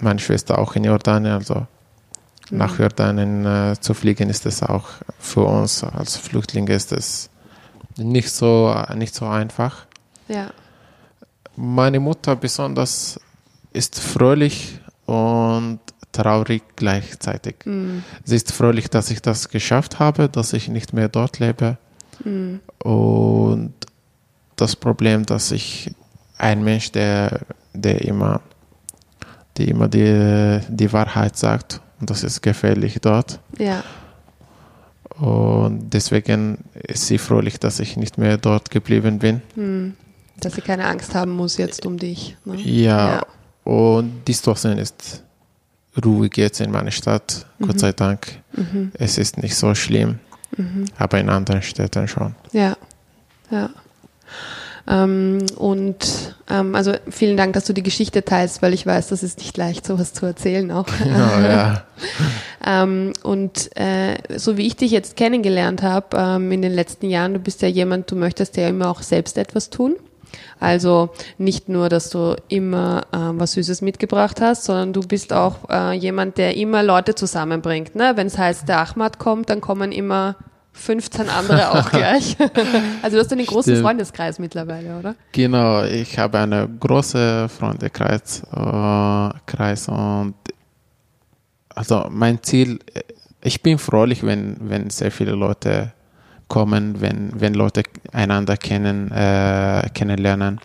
meine 0.00 0.18
Schwester 0.18 0.58
auch 0.58 0.74
in 0.74 0.82
Jordanien, 0.82 1.34
also 1.34 1.68
nach 2.50 2.76
Jordanien 2.78 3.46
äh, 3.46 3.76
zu 3.80 3.94
fliegen 3.94 4.28
ist 4.28 4.44
es 4.46 4.62
auch 4.64 4.88
für 5.20 5.44
uns 5.44 5.84
als 5.84 6.16
Flüchtlinge 6.16 6.72
ist 6.74 6.90
es 6.92 7.30
nicht 7.96 8.30
so, 8.30 8.74
nicht 8.96 9.14
so 9.14 9.26
einfach. 9.26 9.86
ja. 10.26 10.50
Meine 11.64 12.00
Mutter 12.00 12.34
besonders 12.34 13.20
ist 13.72 14.00
fröhlich 14.00 14.80
und 15.06 15.78
traurig 16.10 16.62
gleichzeitig. 16.74 17.54
Sie 18.24 18.34
ist 18.34 18.50
fröhlich, 18.50 18.90
dass 18.90 19.12
ich 19.12 19.22
das 19.22 19.48
geschafft 19.48 20.00
habe, 20.00 20.28
dass 20.28 20.52
ich 20.54 20.66
nicht 20.68 20.92
mehr 20.92 21.08
dort 21.08 21.38
lebe. 21.38 21.78
Und 22.82 23.74
das 24.56 24.74
Problem, 24.74 25.24
dass 25.24 25.52
ich 25.52 25.92
ein 26.36 26.64
Mensch, 26.64 26.90
der, 26.90 27.42
der 27.74 28.02
immer, 28.02 28.40
der 29.56 29.68
immer 29.68 29.86
die, 29.88 30.58
die 30.68 30.92
Wahrheit 30.92 31.36
sagt, 31.36 31.80
und 32.00 32.10
das 32.10 32.24
ist 32.24 32.42
gefährlich 32.42 32.98
dort. 33.00 33.38
Ja, 33.56 33.84
Und 35.16 35.90
deswegen 35.90 36.58
ist 36.72 37.06
sie 37.06 37.18
fröhlich, 37.18 37.60
dass 37.60 37.78
ich 37.78 37.96
nicht 37.96 38.18
mehr 38.18 38.36
dort 38.36 38.70
geblieben 38.70 39.20
bin. 39.20 39.94
Dass 40.44 40.54
sie 40.54 40.60
keine 40.60 40.86
Angst 40.86 41.14
haben 41.14 41.32
muss 41.32 41.56
jetzt 41.56 41.86
um 41.86 41.98
dich. 41.98 42.36
Ne? 42.44 42.56
Ja, 42.56 43.22
und 43.64 44.22
die 44.26 44.32
Situation 44.32 44.78
ist 44.78 45.22
ruhig 46.04 46.36
jetzt 46.36 46.60
in 46.60 46.70
meiner 46.70 46.90
Stadt, 46.90 47.46
Gott 47.60 47.78
sei 47.78 47.92
Dank. 47.92 48.40
Es 48.94 49.18
ist 49.18 49.38
nicht 49.38 49.56
so 49.56 49.74
schlimm, 49.74 50.18
aber 50.96 51.20
in 51.20 51.28
anderen 51.28 51.62
Städten 51.62 52.08
schon. 52.08 52.34
Ja, 52.52 52.76
ja. 53.50 53.70
Ähm, 54.88 55.38
und 55.56 56.34
ähm, 56.50 56.74
also 56.74 56.94
vielen 57.08 57.36
Dank, 57.36 57.52
dass 57.52 57.64
du 57.64 57.72
die 57.72 57.84
Geschichte 57.84 58.24
teilst, 58.24 58.62
weil 58.62 58.74
ich 58.74 58.84
weiß, 58.84 59.08
das 59.08 59.22
ist 59.22 59.38
nicht 59.38 59.56
leicht, 59.56 59.86
sowas 59.86 60.12
zu 60.12 60.26
erzählen 60.26 60.70
auch. 60.70 60.86
Ja, 61.06 61.40
ja. 61.40 61.82
Ähm, 62.64 63.12
und 63.24 63.76
äh, 63.76 64.18
so 64.36 64.56
wie 64.56 64.68
ich 64.68 64.76
dich 64.76 64.92
jetzt 64.92 65.16
kennengelernt 65.16 65.82
habe 65.82 66.16
ähm, 66.16 66.52
in 66.52 66.62
den 66.62 66.72
letzten 66.72 67.10
Jahren, 67.10 67.34
du 67.34 67.40
bist 67.40 67.60
ja 67.60 67.66
jemand, 67.66 68.08
du 68.08 68.14
möchtest 68.14 68.56
ja 68.56 68.68
immer 68.68 68.88
auch 68.88 69.02
selbst 69.02 69.36
etwas 69.36 69.68
tun. 69.68 69.96
Also 70.62 71.10
nicht 71.38 71.68
nur, 71.68 71.88
dass 71.88 72.08
du 72.10 72.36
immer 72.48 73.02
ähm, 73.12 73.40
was 73.40 73.52
Süßes 73.52 73.82
mitgebracht 73.82 74.40
hast, 74.40 74.64
sondern 74.64 74.92
du 74.92 75.00
bist 75.00 75.32
auch 75.32 75.68
äh, 75.68 75.92
jemand, 75.92 76.38
der 76.38 76.56
immer 76.56 76.84
Leute 76.84 77.16
zusammenbringt. 77.16 77.96
Ne? 77.96 78.12
Wenn 78.14 78.28
es 78.28 78.38
heißt, 78.38 78.68
der 78.68 78.78
Ahmad 78.78 79.18
kommt, 79.18 79.50
dann 79.50 79.60
kommen 79.60 79.90
immer 79.90 80.36
15 80.74 81.28
andere 81.28 81.72
auch 81.72 81.90
gleich. 81.90 82.36
also 83.02 83.16
du 83.16 83.22
hast 83.22 83.32
einen 83.32 83.44
großen 83.44 83.72
Stimmt. 83.72 83.86
Freundeskreis 83.86 84.38
mittlerweile, 84.38 84.98
oder? 84.98 85.14
Genau, 85.32 85.82
ich 85.82 86.16
habe 86.18 86.38
einen 86.38 86.78
großen 86.78 87.48
Freundeskreis 87.48 88.42
äh, 88.52 89.30
Kreis 89.46 89.88
und 89.88 90.34
also 91.74 92.06
mein 92.08 92.42
Ziel, 92.42 92.78
äh, 92.94 93.00
ich 93.42 93.62
bin 93.62 93.78
frohlich, 93.78 94.24
wenn, 94.24 94.56
wenn 94.60 94.90
sehr 94.90 95.10
viele 95.10 95.32
Leute 95.32 95.92
kommen, 96.52 97.00
wenn, 97.00 97.40
wenn 97.40 97.54
Leute 97.54 97.82
einander 98.12 98.58
kennen, 98.58 99.10
äh, 99.10 99.88
kennenlernen. 99.94 100.60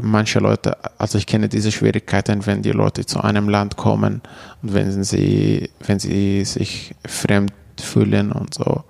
Manche 0.00 0.38
Leute, 0.38 0.74
also 0.98 1.18
ich 1.18 1.26
kenne 1.26 1.50
diese 1.50 1.70
Schwierigkeiten, 1.70 2.46
wenn 2.46 2.62
die 2.62 2.72
Leute 2.72 3.04
zu 3.04 3.20
einem 3.20 3.50
Land 3.50 3.76
kommen 3.76 4.22
und 4.62 4.72
wenn 4.72 5.04
sie, 5.04 5.68
wenn 5.86 5.98
sie 5.98 6.46
sich 6.46 6.94
fremd 7.06 7.52
fühlen 7.78 8.32
und 8.32 8.54
so. 8.54 8.84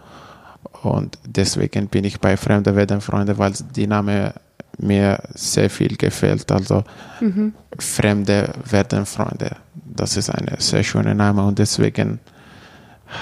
Und 0.83 1.19
deswegen 1.27 1.89
bin 1.89 2.05
ich 2.05 2.21
bei 2.21 2.37
Fremde 2.37 2.77
werden 2.77 3.01
Freunde, 3.01 3.37
weil 3.37 3.53
die 3.75 3.89
Name 3.89 4.35
mir 4.79 5.21
sehr 5.35 5.71
viel 5.71 5.97
gefällt. 5.97 6.53
Also 6.53 6.85
Fremde 7.81 8.53
werden 8.71 9.07
Freunde. 9.07 9.57
Das 9.75 10.17
ist 10.17 10.31
eine 10.31 10.55
sehr 10.61 10.85
schöne 10.85 11.17
Name 11.17 11.43
und 11.43 11.59
deswegen 11.59 12.21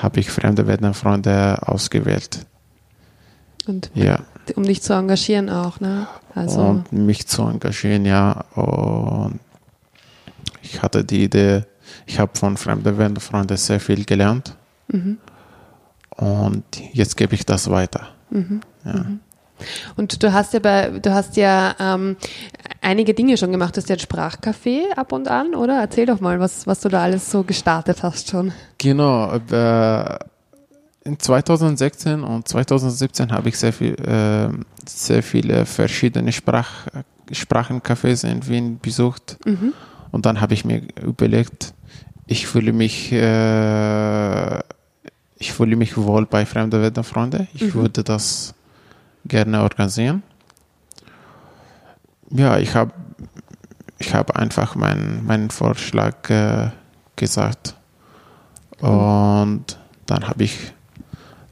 habe 0.02 0.20
ich 0.20 0.30
Fremde 0.30 0.66
werden 0.66 0.92
Freunde 0.92 1.56
ausgewählt. 1.62 2.44
Und 3.68 3.90
Ja. 3.94 4.20
um 4.56 4.64
dich 4.64 4.82
zu 4.82 4.94
engagieren 4.94 5.48
auch, 5.50 5.78
ne? 5.80 6.06
Also 6.34 6.60
und 6.60 6.92
mich 6.92 7.26
zu 7.26 7.42
engagieren, 7.42 8.04
ja. 8.06 8.44
Und 8.54 9.40
ich 10.62 10.82
hatte 10.82 11.04
die 11.04 11.24
Idee, 11.24 11.64
ich 12.06 12.18
habe 12.18 12.32
von 12.36 12.56
Fremde 12.56 12.96
werden 12.98 13.18
Freunde 13.18 13.56
sehr 13.56 13.78
viel 13.80 14.04
gelernt. 14.04 14.56
Und 16.16 16.64
jetzt 16.92 17.16
gebe 17.16 17.34
ich 17.34 17.44
das 17.46 17.70
weiter. 17.70 18.08
Ja. 18.84 19.04
Und 19.96 20.22
du 20.22 20.32
hast 20.32 20.52
ja 20.54 20.60
bei, 20.60 20.88
du 21.00 21.12
hast 21.12 21.36
ja 21.36 21.74
ähm, 21.80 22.16
einige 22.80 23.12
Dinge 23.12 23.36
schon 23.36 23.50
gemacht. 23.50 23.76
Du 23.76 23.80
hast 23.80 23.88
ja 23.88 23.96
ein 23.96 24.00
Sprachcafé 24.00 24.92
ab 24.96 25.12
und 25.12 25.28
an, 25.28 25.54
oder? 25.54 25.80
Erzähl 25.80 26.06
doch 26.06 26.20
mal, 26.20 26.38
was, 26.40 26.66
was 26.66 26.80
du 26.80 26.88
da 26.88 27.02
alles 27.02 27.30
so 27.30 27.42
gestartet 27.42 28.02
hast 28.02 28.30
schon. 28.30 28.52
Genau. 28.78 29.34
Äh, 29.50 30.18
in 31.04 31.18
2016 31.18 32.22
und 32.22 32.48
2017 32.48 33.32
habe 33.32 33.48
ich 33.48 33.58
sehr, 33.58 33.72
viel, 33.72 33.94
äh, 33.94 34.48
sehr 34.86 35.22
viele 35.22 35.64
verschiedene 35.66 36.32
Sprach, 36.32 36.86
Sprachencafés 37.32 38.26
in 38.26 38.46
Wien 38.46 38.78
besucht. 38.80 39.38
Und 40.10 40.26
dann 40.26 40.40
habe 40.40 40.54
ich 40.54 40.64
mir 40.64 40.82
überlegt, 41.02 41.74
ich 42.26 42.46
fühle 42.46 42.72
mich, 42.72 43.12
äh, 43.12 44.58
ich 45.38 45.52
fühle 45.52 45.76
mich 45.76 45.96
wohl 45.96 46.26
bei 46.26 46.44
Fremde 46.44 46.80
werden 46.80 47.04
Freunde. 47.04 47.48
Ich 47.54 47.74
würde 47.74 48.04
das 48.04 48.54
gerne 49.24 49.62
organisieren. 49.62 50.22
Ja, 52.30 52.58
ich 52.58 52.74
habe 52.74 52.92
ich 54.00 54.14
habe 54.14 54.36
einfach 54.36 54.74
meinen 54.76 55.26
meinen 55.26 55.50
Vorschlag 55.50 56.28
äh, 56.30 56.70
gesagt 57.16 57.74
und 58.80 59.64
dann 60.06 60.28
habe 60.28 60.44
ich 60.44 60.72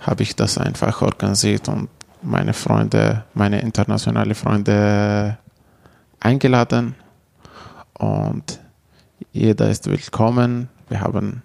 habe 0.06 0.22
ich 0.22 0.36
das 0.36 0.56
einfach 0.56 1.02
organisiert 1.02 1.68
und 1.68 1.88
meine 2.22 2.54
Freunde, 2.54 3.24
meine 3.34 3.60
internationale 3.60 4.34
Freunde 4.34 5.36
eingeladen 6.20 6.94
und 7.94 8.60
jeder 9.32 9.68
ist 9.68 9.90
willkommen. 9.90 10.68
Wir 10.88 11.00
haben 11.00 11.42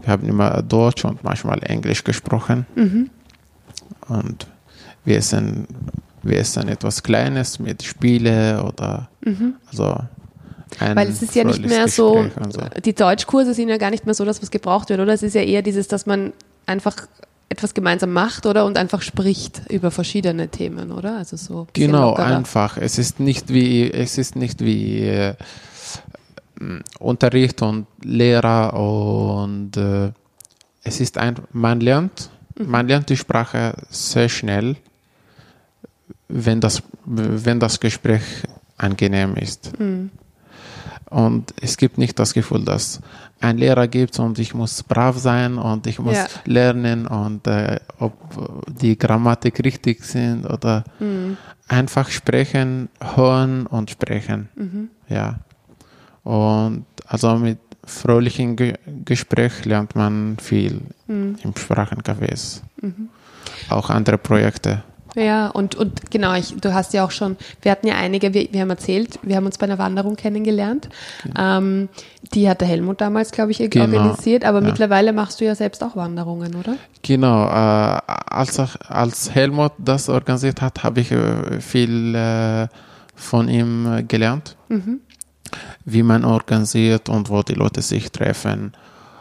wir 0.00 0.08
haben 0.12 0.28
immer 0.28 0.62
Deutsch 0.62 1.04
und 1.06 1.24
manchmal 1.24 1.62
Englisch 1.62 2.04
gesprochen 2.04 2.66
und 4.08 4.46
wir 5.04 5.16
essen, 5.16 5.66
wir 6.22 6.38
essen 6.38 6.68
etwas 6.68 7.02
Kleines 7.02 7.58
mit 7.58 7.82
Spiele 7.82 8.62
oder 8.62 9.08
also 9.68 9.96
ein 10.78 10.96
Weil 10.96 11.08
es 11.08 11.22
ist 11.22 11.34
ja 11.34 11.44
nicht 11.44 11.64
mehr 11.64 11.88
so, 11.88 12.26
so. 12.50 12.60
die 12.84 12.94
Deutschkurse 12.94 13.54
sind 13.54 13.68
ja 13.70 13.78
gar 13.78 13.90
nicht 13.90 14.04
mehr 14.04 14.14
so, 14.14 14.24
dass 14.24 14.42
was 14.42 14.50
gebraucht 14.50 14.90
wird, 14.90 15.00
oder? 15.00 15.14
Es 15.14 15.22
ist 15.22 15.34
ja 15.34 15.42
eher 15.42 15.62
dieses, 15.62 15.88
dass 15.88 16.04
man 16.04 16.32
einfach 16.66 16.96
etwas 17.56 17.74
gemeinsam 17.74 18.12
macht, 18.12 18.46
oder? 18.46 18.64
Und 18.66 18.76
einfach 18.76 19.02
spricht 19.02 19.62
über 19.70 19.90
verschiedene 19.90 20.48
Themen, 20.48 20.92
oder? 20.92 21.16
Also 21.16 21.36
so. 21.36 21.66
Genau, 21.72 22.10
lockerer. 22.10 22.26
einfach. 22.26 22.76
Es 22.76 22.98
ist 22.98 23.18
nicht 23.18 23.52
wie 23.52 23.90
es 23.90 24.18
ist 24.18 24.36
nicht 24.36 24.60
wie 24.60 25.00
äh, 25.00 25.34
m, 26.60 26.82
Unterricht 26.98 27.62
und 27.62 27.86
Lehrer 28.02 28.74
und 28.74 29.76
äh, 29.76 30.12
es 30.82 31.00
ist 31.00 31.18
ein 31.18 31.36
man 31.52 31.80
lernt 31.80 32.30
man 32.58 32.88
lernt 32.88 33.08
die 33.10 33.16
Sprache 33.16 33.74
sehr 33.90 34.28
schnell, 34.28 34.76
wenn 36.28 36.60
das 36.60 36.82
wenn 37.04 37.60
das 37.60 37.80
Gespräch 37.80 38.22
angenehm 38.76 39.36
ist. 39.36 39.72
Und 41.10 41.54
es 41.60 41.76
gibt 41.76 41.98
nicht 41.98 42.18
das 42.18 42.34
Gefühl, 42.34 42.64
dass 42.64 43.00
ein 43.40 43.58
Lehrer 43.58 43.86
gibt 43.86 44.18
und 44.18 44.38
ich 44.40 44.54
muss 44.54 44.82
brav 44.82 45.16
sein 45.18 45.56
und 45.56 45.86
ich 45.86 45.98
muss 46.00 46.16
Ja. 46.16 46.26
lernen 46.44 47.06
und 47.06 47.46
äh, 47.46 47.78
ob 48.00 48.12
die 48.80 48.98
Grammatik 48.98 49.62
richtig 49.64 50.02
sind 50.04 50.46
oder 50.46 50.82
einfach 51.68 52.08
sprechen, 52.10 52.88
hören 53.14 53.66
und 53.66 53.90
sprechen. 53.90 54.48
Ja. 55.08 55.38
Und 56.24 56.86
also 57.06 57.36
mit 57.36 57.58
fröhlichen 57.84 58.56
Ge 58.56 58.74
Gespräch 59.04 59.64
lernt 59.64 59.94
man 59.94 60.38
viel 60.40 60.80
Mhm. 61.06 61.36
im 61.44 61.52
Sprachencafés. 61.54 62.62
Auch 63.70 63.90
andere 63.90 64.18
Projekte. 64.18 64.82
Ja, 65.16 65.48
und, 65.48 65.74
und 65.74 66.10
genau, 66.10 66.34
ich, 66.34 66.54
du 66.60 66.74
hast 66.74 66.92
ja 66.92 67.02
auch 67.02 67.10
schon, 67.10 67.38
wir 67.62 67.72
hatten 67.72 67.86
ja 67.86 67.94
einige, 67.94 68.34
wir, 68.34 68.48
wir 68.52 68.60
haben 68.60 68.70
erzählt, 68.70 69.18
wir 69.22 69.36
haben 69.36 69.46
uns 69.46 69.56
bei 69.56 69.64
einer 69.64 69.78
Wanderung 69.78 70.14
kennengelernt. 70.14 70.90
Ähm, 71.36 71.88
die 72.34 72.48
hat 72.50 72.60
der 72.60 72.68
Helmut 72.68 73.00
damals, 73.00 73.32
glaube 73.32 73.50
ich, 73.50 73.58
Genau, 73.58 73.84
organisiert, 73.84 74.44
aber 74.44 74.60
ja. 74.60 74.66
mittlerweile 74.66 75.14
machst 75.14 75.40
du 75.40 75.46
ja 75.46 75.54
selbst 75.54 75.82
auch 75.82 75.96
Wanderungen, 75.96 76.54
oder? 76.54 76.76
Genau, 77.00 77.46
äh, 77.46 78.00
als, 78.06 78.58
als 78.58 79.34
Helmut 79.34 79.72
das 79.78 80.10
organisiert 80.10 80.60
hat, 80.60 80.84
habe 80.84 81.00
ich 81.00 81.10
äh, 81.10 81.60
viel 81.60 82.14
äh, 82.14 82.68
von 83.14 83.48
ihm 83.48 84.04
gelernt, 84.06 84.56
wie 85.86 86.02
man 86.02 86.26
organisiert 86.26 87.08
und 87.08 87.30
wo 87.30 87.42
die 87.42 87.54
Leute 87.54 87.80
sich 87.80 88.12
treffen 88.12 88.72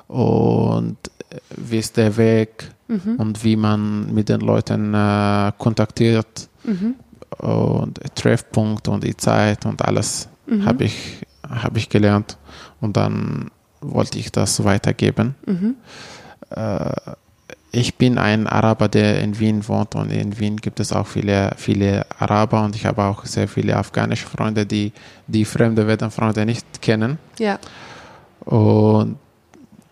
und 0.08 0.98
äh, 1.30 1.38
wie 1.56 1.78
ist 1.78 1.96
der 1.96 2.18
Weg 2.18 2.75
und 2.88 3.44
wie 3.44 3.56
man 3.56 4.14
mit 4.14 4.30
den 4.30 4.42
Leuten 4.42 4.94
äh, 4.94 5.52
kontaktiert 5.58 6.50
und 7.38 8.00
Treffpunkt 8.16 8.88
und 8.88 9.04
die 9.04 9.18
Zeit 9.18 9.66
und 9.66 9.82
alles 9.82 10.30
habe 10.64 10.84
ich, 10.86 11.22
hab 11.48 11.76
ich 11.78 11.90
gelernt 11.90 12.38
und 12.82 12.96
dann 12.98 13.50
wollte 13.82 14.20
ich 14.20 14.32
das 14.32 14.64
weitergeben. 14.64 15.36
Äh, 16.52 16.92
ich 17.72 17.96
bin 17.96 18.18
ein 18.18 18.48
Araber, 18.48 18.88
der 18.88 19.22
in 19.22 19.38
Wien 19.38 19.68
wohnt 19.68 19.96
und 19.96 20.10
in 20.10 20.40
Wien 20.40 20.56
gibt 20.56 20.80
es 20.80 20.94
auch 20.94 21.08
viele, 21.08 21.52
viele 21.58 22.06
Araber 22.18 22.64
und 22.64 22.76
ich 22.76 22.86
habe 22.86 23.04
auch 23.04 23.26
sehr 23.26 23.50
viele 23.50 23.76
afghanische 23.76 24.26
Freunde, 24.26 24.66
die 24.66 24.94
die 25.28 25.44
fremde 25.44 26.10
Freunde 26.10 26.46
nicht 26.46 26.82
kennen. 26.82 27.18
Ja. 27.38 27.60
Und 28.46 29.18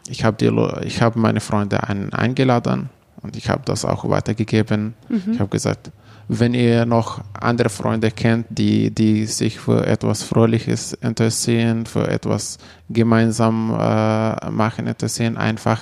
ich 0.08 0.24
habe 0.24 0.38
die, 0.38 0.48
Lo- 0.48 0.80
ich 0.82 1.02
habe 1.02 1.20
meine 1.20 1.40
Freunde 1.40 1.84
ein, 1.88 2.12
eingeladen 2.14 2.90
und 3.22 3.36
ich 3.38 3.50
habe 3.50 3.62
das 3.66 3.86
auch 3.86 4.08
weitergegeben. 4.10 4.94
Ich 5.34 5.40
habe 5.40 5.50
gesagt, 5.50 5.92
wenn 6.30 6.54
ihr 6.54 6.86
noch 6.86 7.22
andere 7.34 7.70
Freunde 7.70 8.10
kennt, 8.12 8.46
die, 8.50 8.92
die 8.92 9.26
sich 9.26 9.60
für 9.60 9.86
etwas 9.86 10.24
Fröhliches 10.24 10.94
interessieren, 10.94 11.86
für 11.86 12.08
etwas 12.08 12.58
gemeinsam 12.90 13.72
äh, 13.78 14.50
machen 14.50 14.88
interessieren, 14.88 15.38
einfach 15.38 15.82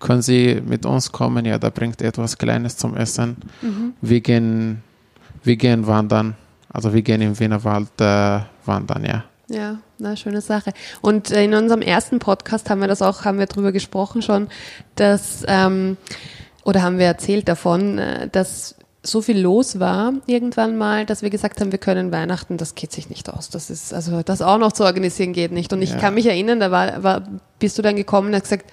können 0.00 0.22
sie 0.22 0.60
mit 0.66 0.84
uns 0.86 1.12
kommen. 1.12 1.44
Ja, 1.44 1.58
da 1.58 1.70
bringt 1.70 2.00
etwas 2.02 2.36
Kleines 2.38 2.76
zum 2.76 2.96
Essen. 2.96 3.36
Wir 4.00 4.20
gehen, 4.20 4.82
wir 5.44 5.56
gehen 5.56 5.86
wandern. 5.86 6.34
Also 6.72 6.92
wir 6.92 7.02
gehen 7.02 7.20
im 7.20 7.38
Wienerwald 7.38 7.88
äh, 8.00 8.40
wandern, 8.64 9.04
ja. 9.04 9.24
Ja, 9.52 9.78
na, 9.98 10.16
schöne 10.16 10.40
Sache. 10.40 10.72
Und 11.02 11.30
äh, 11.30 11.44
in 11.44 11.52
unserem 11.54 11.82
ersten 11.82 12.18
Podcast 12.18 12.70
haben 12.70 12.80
wir 12.80 12.88
das 12.88 13.02
auch, 13.02 13.24
haben 13.24 13.38
wir 13.38 13.46
drüber 13.46 13.70
gesprochen 13.72 14.22
schon, 14.22 14.48
dass, 14.94 15.44
ähm, 15.46 15.96
oder 16.64 16.82
haben 16.82 16.98
wir 16.98 17.06
erzählt 17.06 17.48
davon, 17.48 17.98
äh, 17.98 18.28
dass 18.28 18.76
so 19.02 19.20
viel 19.20 19.38
los 19.40 19.80
war 19.80 20.12
irgendwann 20.26 20.76
mal, 20.76 21.04
dass 21.04 21.22
wir 21.22 21.30
gesagt 21.30 21.60
haben, 21.60 21.72
wir 21.72 21.78
können 21.80 22.12
Weihnachten, 22.12 22.56
das 22.56 22.76
geht 22.76 22.92
sich 22.92 23.10
nicht 23.10 23.28
aus. 23.28 23.50
Das 23.50 23.68
ist, 23.68 23.92
also 23.92 24.22
das 24.22 24.40
auch 24.42 24.58
noch 24.58 24.72
zu 24.72 24.84
organisieren 24.84 25.32
geht 25.32 25.50
nicht. 25.52 25.72
Und 25.72 25.82
ich 25.82 25.90
Ja. 25.90 25.98
kann 25.98 26.14
mich 26.14 26.26
erinnern, 26.26 26.60
da 26.60 26.70
war, 26.70 27.02
war, 27.02 27.22
bist 27.58 27.76
du 27.76 27.82
dann 27.82 27.96
gekommen 27.96 28.28
und 28.28 28.34
hast 28.34 28.44
gesagt, 28.44 28.66
"We- 28.66 28.72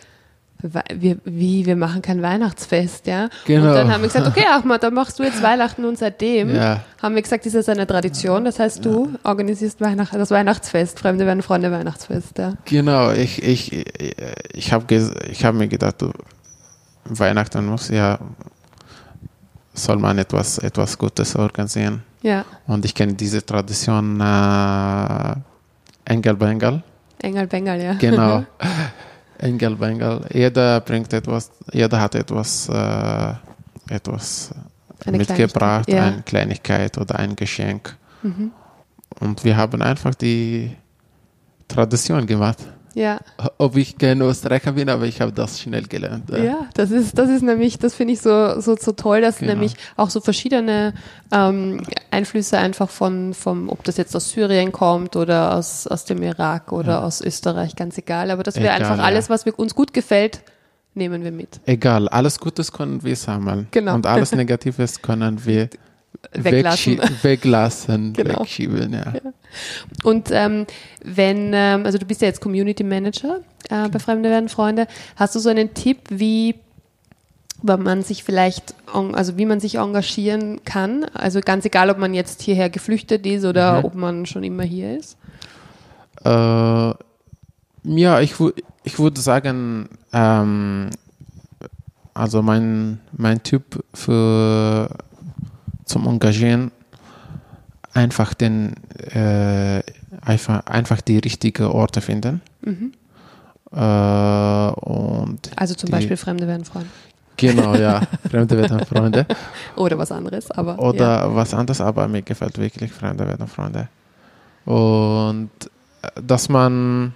wir, 0.61 1.17
wie, 1.23 1.65
wir 1.65 1.75
machen 1.77 2.01
kein 2.01 2.21
Weihnachtsfest, 2.21 3.07
ja? 3.07 3.29
Genau. 3.45 3.69
Und 3.69 3.73
dann 3.75 3.93
haben 3.93 4.01
wir 4.01 4.09
gesagt, 4.09 4.27
okay, 4.27 4.45
Ahmad, 4.51 4.83
dann 4.83 4.93
machst 4.93 5.17
du 5.17 5.23
jetzt 5.23 5.41
Weihnachten 5.41 5.85
und 5.85 5.97
seitdem 5.97 6.53
Ja. 6.53 6.81
haben 7.01 7.15
wir 7.15 7.21
gesagt, 7.21 7.45
ist 7.45 7.55
das 7.55 7.69
eine 7.69 7.87
Tradition. 7.87 8.43
Das 8.43 8.59
heißt, 8.59 8.83
du 8.83 9.13
organisierst 9.23 9.79
Weihnacht, 9.79 10.13
das 10.13 10.31
Weihnachtsfest, 10.31 10.99
Fremde 10.99 11.25
werden 11.25 11.41
Freunde 11.41 11.71
Weihnachtsfest, 11.71 12.37
ja. 12.37 12.53
Genau, 12.65 13.11
ich, 13.11 13.41
ich, 13.41 13.85
ich 14.53 14.73
habe 14.73 14.93
ich 15.29 15.45
hab 15.45 15.55
mir 15.55 15.69
gedacht, 15.69 16.01
du, 16.01 16.11
Weihnachten 17.05 17.65
muss 17.65 17.87
ja, 17.89 18.19
soll 19.73 19.97
man 19.97 20.17
etwas, 20.17 20.57
etwas 20.57 20.97
Gutes 20.97 21.35
organisieren. 21.37 22.03
Ja, 22.21 22.43
Und 22.67 22.83
ich 22.83 22.93
kenne 22.93 23.13
diese 23.13 23.45
Tradition 23.45 24.19
äh, 24.19 25.35
Engel 26.03 26.35
Bengal. 26.35 26.83
Engel 27.21 27.47
Bengal, 27.47 27.81
ja. 27.81 27.93
Genau. 27.93 28.43
Engel 29.39 29.75
Bengal. 29.75 30.25
Jeder 30.31 30.81
bringt 30.81 31.11
etwas, 31.13 31.51
jeder 31.71 31.99
hat 31.99 32.15
etwas, 32.15 32.69
äh, 32.69 33.33
etwas 33.93 34.53
Eine 35.05 35.17
mitgebracht, 35.17 35.87
Kleinigkeit, 35.87 35.93
ja. 35.95 36.03
eine 36.05 36.21
Kleinigkeit 36.23 36.97
oder 36.97 37.17
ein 37.17 37.35
Geschenk. 37.35 37.95
Und 39.19 39.43
wir 39.43 39.57
haben 39.57 39.81
einfach 39.81 40.13
die 40.15 40.75
Tradition 41.67 42.25
gemacht. 42.25 42.59
Ja, 42.95 43.19
Ob 43.57 43.75
ich 43.77 43.97
kein 43.97 44.19
Österreicher 44.21 44.71
bin, 44.73 44.89
aber 44.89 45.05
ich 45.05 45.21
habe 45.21 45.31
das 45.31 45.59
schnell 45.61 45.83
gelernt. 45.83 46.29
ja, 46.31 46.67
das 46.73 46.91
ist, 46.91 47.17
das 47.17 47.29
ist 47.29 47.41
nämlich, 47.43 47.77
das 47.77 47.93
finde 47.93 48.13
ich 48.13 48.21
so, 48.21 48.59
so, 48.59 48.75
so 48.75 48.91
toll, 48.93 49.21
dass 49.21 49.37
Genau. 49.39 49.53
nämlich 49.53 49.75
auch 49.95 50.09
so 50.09 50.19
verschiedene 50.21 50.93
ähm, 51.31 51.81
Einflüsse 52.11 52.57
einfach 52.57 52.89
von, 52.89 53.33
vom, 53.33 53.69
ob 53.69 53.83
das 53.83 53.97
jetzt 53.97 54.15
aus 54.15 54.31
Syrien 54.31 54.71
kommt 54.71 55.15
oder 55.15 55.55
aus, 55.55 55.85
aus 55.87 56.05
dem 56.05 56.23
Irak 56.23 56.71
oder 56.71 57.03
aus 57.03 57.21
Österreich, 57.21 57.75
ganz 57.75 57.97
egal. 57.97 58.31
Aber 58.31 58.43
dass 58.43 58.55
wir 58.55 58.63
Egal, 58.63 58.81
einfach 58.81 58.97
ja. 58.97 59.03
alles, 59.03 59.29
was 59.29 59.45
wir, 59.45 59.57
uns 59.59 59.75
gut 59.75 59.93
gefällt, 59.93 60.41
nehmen 60.95 61.23
wir 61.23 61.31
mit. 61.31 61.59
Egal, 61.65 62.07
alles 62.09 62.39
Gutes 62.39 62.71
können 62.71 63.03
wir 63.03 63.15
sammeln. 63.15 63.67
Genau. 63.71 63.93
Und 63.95 64.05
alles 64.05 64.31
Negatives 64.35 65.01
können 65.01 65.45
wir 65.45 65.69
Weglassen. 66.33 66.99
weglassen, 67.21 68.13
Genau. 68.17 68.41
wegschieben. 68.41 68.93
Ja. 68.93 69.13
Und 70.03 70.29
ähm, 70.31 70.65
wenn, 71.03 71.51
ähm, 71.53 71.85
also 71.85 71.97
du 71.97 72.05
bist 72.05 72.21
ja 72.21 72.27
jetzt 72.27 72.41
Community 72.41 72.83
Manager 72.83 73.39
äh, 73.69 73.89
bei 73.89 73.99
Fremde 73.99 74.29
werden 74.29 74.49
Freunde, 74.49 74.87
hast 75.15 75.35
du 75.35 75.39
so 75.39 75.49
einen 75.49 75.73
Tipp, 75.73 75.97
wie 76.09 76.55
man 77.63 78.03
sich 78.03 78.23
vielleicht, 78.23 78.73
also 79.13 79.37
wie 79.37 79.45
man 79.45 79.59
sich 79.59 79.75
engagieren 79.75 80.63
kann? 80.63 81.03
Also 81.13 81.41
ganz 81.41 81.65
egal, 81.65 81.89
ob 81.89 81.97
man 81.97 82.13
jetzt 82.13 82.41
hierher 82.41 82.69
geflüchtet 82.69 83.25
ist 83.25 83.43
oder 83.43 83.79
Mhm. 83.79 83.85
ob 83.85 83.95
man 83.95 84.25
schon 84.25 84.43
immer 84.43 84.63
hier 84.63 84.97
ist. 84.97 85.17
Äh, 86.23 86.29
ja, 87.83 88.19
ich, 88.21 88.33
ich 88.83 88.99
würde 88.99 89.19
sagen, 89.21 89.89
ähm, 90.13 90.89
also 92.13 92.41
mein, 92.41 92.99
mein 93.11 93.41
Typ 93.43 93.83
für 93.93 94.89
zum 95.89 96.07
Engagieren 96.07 96.71
einfach 97.93 98.33
den 98.33 98.75
äh, 99.11 99.81
einfach, 100.21 100.65
einfach 100.65 101.01
die 101.01 101.17
richtigen 101.17 101.65
Orte 101.65 102.01
finden. 102.01 102.41
Äh, 103.71 103.75
und 103.75 105.39
Also 105.55 105.73
zum 105.75 105.87
die, 105.87 105.91
Beispiel 105.91 106.17
Fremde 106.17 106.47
werden 106.47 106.65
Freunde. 106.65 106.89
Genau, 107.37 107.75
ja. 107.75 108.01
Fremde 108.29 108.57
werden 108.57 108.85
Freunde. 108.85 109.25
Oder 109.75 109.97
was 109.97 110.11
anderes, 110.11 110.51
aber 110.51 110.77
Oder 110.79 111.21
ja. 111.21 111.35
was 111.35 111.53
anderes, 111.53 111.81
aber 111.81 112.07
mir 112.07 112.21
gefällt 112.21 112.57
wirklich 112.57 112.91
Fremde 112.91 113.25
werden 113.27 113.47
Freunde. 113.47 113.87
Und 114.65 115.49
äh, 116.01 116.21
dass 116.21 116.49
man, 116.49 117.13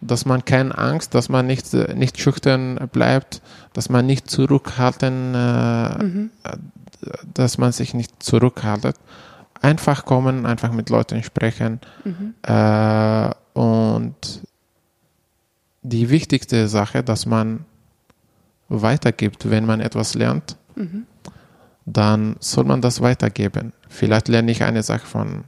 dass 0.00 0.24
man 0.24 0.44
keine 0.44 0.76
Angst, 0.76 1.14
dass 1.14 1.28
man 1.28 1.46
nicht, 1.46 1.72
äh, 1.74 1.94
nicht 1.94 2.18
schüchtern 2.20 2.88
bleibt, 2.92 3.42
dass 3.72 3.88
man 3.88 4.06
nicht 4.06 4.30
zurückhalten, 4.30 5.34
äh, 5.34 6.02
Mhm. 6.04 6.30
dass 7.34 7.58
man 7.58 7.72
sich 7.72 7.94
nicht 7.94 8.22
zurückhaltet. 8.22 8.96
Einfach 9.60 10.04
kommen, 10.04 10.46
einfach 10.46 10.72
mit 10.72 10.88
Leuten 10.90 11.22
sprechen. 11.22 11.80
Mhm. 12.04 12.34
Äh, 12.42 13.30
und 13.54 14.42
die 15.82 16.10
wichtigste 16.10 16.68
Sache, 16.68 17.02
dass 17.02 17.26
man 17.26 17.64
weitergibt, 18.68 19.50
wenn 19.50 19.64
man 19.66 19.80
etwas 19.80 20.14
lernt, 20.14 20.56
Mhm. 20.76 21.06
dann 21.86 22.36
soll 22.40 22.64
man 22.64 22.80
das 22.82 23.00
weitergeben. 23.00 23.72
Vielleicht 23.88 24.28
lerne 24.28 24.50
ich 24.52 24.62
eine 24.62 24.82
Sache 24.82 25.06
von, 25.06 25.44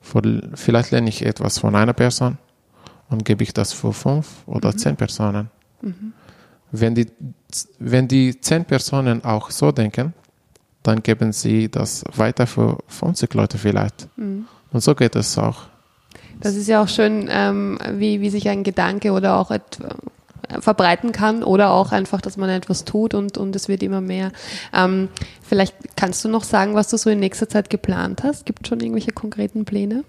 von 0.00 0.50
vielleicht 0.54 0.90
lerne 0.90 1.08
ich 1.08 1.24
etwas 1.24 1.58
von 1.58 1.74
einer 1.76 1.92
Person 1.92 2.38
und 3.10 3.24
gebe 3.24 3.42
ich 3.42 3.52
das 3.52 3.72
für 3.72 3.92
fünf 3.92 4.26
oder 4.46 4.72
Mhm. 4.72 4.78
zehn 4.78 4.96
Personen. 4.96 5.50
Wenn, 6.72 6.94
die, 6.94 7.06
wenn 7.78 8.08
die 8.08 8.40
zehn 8.40 8.64
Personen 8.64 9.24
auch 9.24 9.50
so 9.50 9.70
denken, 9.72 10.14
dann 10.82 11.02
geben 11.02 11.32
sie 11.32 11.68
das 11.70 12.04
weiter 12.16 12.46
für 12.46 12.78
50 12.88 13.32
Leute 13.34 13.58
vielleicht. 13.58 14.08
Mhm. 14.16 14.46
Und 14.72 14.80
so 14.82 14.94
geht 14.94 15.16
es 15.16 15.38
auch. 15.38 15.62
Das 16.40 16.54
ist 16.54 16.66
ja 16.68 16.82
auch 16.82 16.88
schön, 16.88 17.28
ähm, 17.30 17.78
wie, 17.92 18.20
wie 18.20 18.30
sich 18.30 18.48
ein 18.48 18.62
Gedanke 18.62 19.12
oder 19.12 19.36
auch 19.36 19.50
et, 19.50 19.78
äh, 20.48 20.60
verbreiten 20.60 21.12
kann 21.12 21.42
oder 21.42 21.70
auch 21.70 21.92
einfach, 21.92 22.20
dass 22.20 22.36
man 22.36 22.50
etwas 22.50 22.84
tut 22.84 23.14
und, 23.14 23.38
und 23.38 23.56
es 23.56 23.68
wird 23.68 23.82
immer 23.82 24.00
mehr. 24.00 24.32
Ähm, 24.72 25.08
vielleicht 25.42 25.74
kannst 25.96 26.24
du 26.24 26.28
noch 26.28 26.44
sagen, 26.44 26.74
was 26.74 26.88
du 26.88 26.96
so 26.98 27.10
in 27.10 27.20
nächster 27.20 27.48
Zeit 27.48 27.70
geplant 27.70 28.22
hast? 28.22 28.44
Gibt 28.44 28.66
schon 28.68 28.80
irgendwelche 28.80 29.12
konkreten 29.12 29.64
Pläne? 29.64 30.04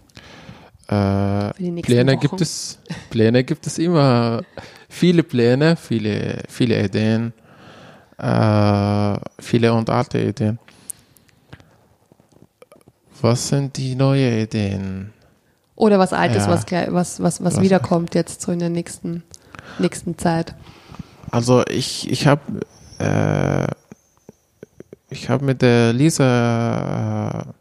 Äh, 0.87 1.81
Pläne 1.81 2.13
Wochen. 2.13 2.19
gibt 2.21 2.41
es, 2.41 2.79
Pläne 3.09 3.43
gibt 3.43 3.67
es 3.67 3.77
immer. 3.77 4.41
Viele 4.89 5.21
Pläne, 5.23 5.75
viele, 5.75 6.43
viele 6.47 6.81
Ideen, 6.83 7.33
äh, 8.17 9.17
viele 9.39 9.73
und 9.73 9.89
alte 9.89 10.19
Ideen. 10.19 10.59
Was 13.21 13.47
sind 13.49 13.75
die 13.77 13.95
neuen 13.95 14.39
Ideen? 14.43 15.11
Oder 15.75 15.99
was 15.99 16.13
Altes, 16.13 16.45
Ja. 16.45 16.51
was, 16.51 16.65
was, 16.71 17.19
was, 17.21 17.43
was 17.43 17.55
Was- 17.57 17.61
wiederkommt 17.61 18.15
jetzt 18.15 18.41
so 18.41 18.51
in 18.51 18.59
der 18.59 18.69
nächsten, 18.69 19.23
nächsten 19.79 20.17
Zeit. 20.17 20.55
Also 21.31 21.65
ich, 21.67 22.09
ich 22.09 22.25
habe 22.27 22.41
äh, 22.99 23.67
ich 25.09 25.29
habe 25.29 25.45
mit 25.45 25.61
der 25.61 25.93
Lisa 25.93 27.29
äh, 27.39 27.53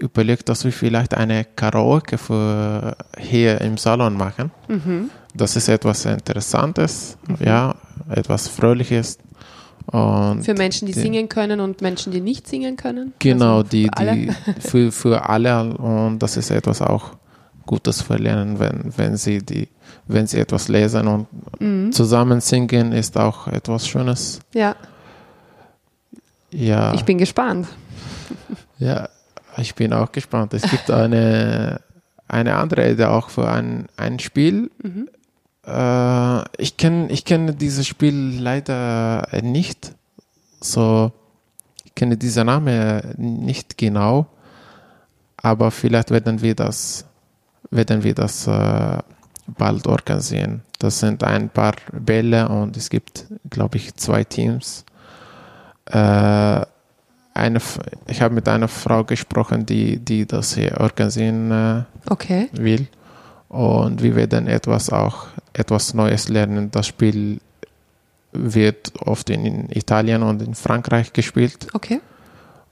überlegt, 0.00 0.48
dass 0.48 0.64
wir 0.64 0.72
vielleicht 0.72 1.14
eine 1.14 1.44
Karaoke 1.44 2.18
für 2.18 2.96
hier 3.18 3.60
im 3.60 3.76
Salon 3.76 4.16
machen. 4.16 4.50
Mhm. 4.68 5.10
Das 5.34 5.56
ist 5.56 5.68
etwas 5.68 6.04
Interessantes, 6.06 7.16
ja, 7.38 7.74
etwas 8.08 8.48
Fröhliches. 8.48 9.18
Und 9.86 10.44
Für 10.44 10.54
Menschen, 10.54 10.86
die 10.86 10.92
die- 10.92 11.00
singen 11.00 11.28
können 11.28 11.60
und 11.60 11.80
Menschen, 11.80 12.12
die 12.12 12.20
nicht 12.20 12.46
singen 12.48 12.76
können. 12.76 13.12
Genau, 13.18 13.58
Also 13.58 13.64
für 13.64 13.68
die, 13.70 13.90
alle. 13.92 14.16
die 14.16 14.30
für, 14.60 14.92
für 14.92 15.28
alle 15.28 15.74
und 15.74 16.18
das 16.20 16.36
ist 16.36 16.50
etwas 16.50 16.80
auch 16.82 17.12
Gutes 17.66 18.02
für 18.02 18.16
Lernen, 18.16 18.58
wenn, 18.58 18.92
wenn 18.96 19.16
sie 19.16 19.38
die, 19.38 19.68
wenn 20.06 20.26
sie 20.26 20.38
etwas 20.38 20.68
lesen 20.68 21.06
und 21.06 21.26
Mhm. 21.60 21.92
zusammen 21.92 22.40
singen 22.40 22.92
ist 22.92 23.16
auch 23.16 23.46
etwas 23.48 23.86
Schönes. 23.86 24.40
Ja, 24.54 24.74
Ja, 26.52 26.92
ich 26.94 27.04
bin 27.04 27.18
gespannt. 27.18 27.66
ja, 28.78 29.08
ich 29.56 29.74
bin 29.74 29.92
auch 29.92 30.12
gespannt. 30.12 30.54
Es 30.54 30.62
gibt 30.62 30.90
eine, 30.90 31.80
eine 32.28 32.56
andere 32.56 32.90
Idee 32.90 33.06
auch 33.06 33.30
für 33.30 33.48
ein, 33.48 33.86
ein 33.96 34.18
Spiel. 34.18 34.70
Mhm. 34.82 35.08
Äh, 35.66 36.62
ich 36.62 36.76
kenne 36.76 37.10
ich 37.10 37.24
kenne 37.24 37.54
dieses 37.54 37.86
Spiel 37.86 38.40
leider 38.40 39.26
nicht. 39.42 39.94
So, 40.60 41.12
ich 41.84 41.94
kenne 41.94 42.16
diesen 42.16 42.46
Namen 42.46 43.14
nicht 43.16 43.78
genau. 43.78 44.26
Aber 45.36 45.70
vielleicht 45.70 46.10
werden 46.10 46.42
wir 46.42 46.54
das, 46.54 47.06
werden 47.70 48.02
wir 48.02 48.14
das 48.14 48.46
äh, 48.46 48.98
bald 49.46 49.86
organisieren. 49.86 50.62
Das 50.78 51.00
sind 51.00 51.24
ein 51.24 51.48
paar 51.48 51.74
Bälle 51.92 52.48
und 52.48 52.76
es 52.76 52.90
gibt, 52.90 53.26
glaube 53.48 53.78
ich, 53.78 53.94
zwei 53.96 54.24
Teams. 54.24 54.84
Äh, 55.86 56.62
eine, 57.34 57.60
ich 58.06 58.20
habe 58.22 58.34
mit 58.34 58.48
einer 58.48 58.68
Frau 58.68 59.04
gesprochen, 59.04 59.66
die, 59.66 59.98
die 59.98 60.26
das 60.26 60.54
hier 60.54 60.80
organisieren 60.80 61.50
äh, 61.50 61.82
Okay. 62.08 62.48
will. 62.52 62.88
Und 63.48 64.02
wir 64.02 64.14
werden 64.16 64.46
etwas 64.46 64.90
auch 64.90 65.26
etwas 65.52 65.94
Neues 65.94 66.28
lernen. 66.28 66.70
Das 66.70 66.86
Spiel 66.86 67.40
wird 68.32 68.92
oft 69.00 69.28
in 69.30 69.68
Italien 69.70 70.22
und 70.22 70.40
in 70.42 70.54
Frankreich 70.54 71.12
gespielt 71.12 71.66
Okay. 71.72 72.00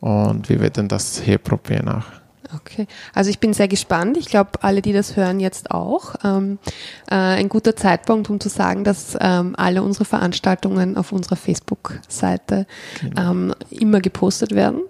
und 0.01 0.49
wir 0.49 0.61
werden 0.61 0.87
das 0.87 1.21
hier 1.21 1.39
probieren 1.39 1.89
auch. 1.89 2.05
Okay, 2.55 2.87
also 3.15 3.29
ich 3.29 3.41
bin 3.41 3.53
sehr 3.53 3.69
gespannt. 3.69 4.17
Ich 4.17 4.27
glaube, 4.27 4.51
alle, 4.63 4.81
die 4.81 4.93
das 4.95 5.17
hören, 5.17 5.39
jetzt 5.39 5.71
auch. 5.71 6.15
Ähm, 6.25 6.59
äh, 7.11 7.15
ein 7.15 7.49
guter 7.49 7.77
Zeitpunkt, 7.77 8.31
um 8.31 8.41
zu 8.41 8.49
sagen, 8.49 8.85
dass 8.85 9.17
ähm, 9.21 9.55
alle 9.57 9.83
unsere 9.83 10.07
Veranstaltungen 10.07 10.97
auf 10.97 11.13
unserer 11.13 11.37
Facebook-Seite 11.37 12.67
ähm, 13.17 13.55
immer 13.71 14.01
gepostet 14.01 14.55
werden. 14.55 14.81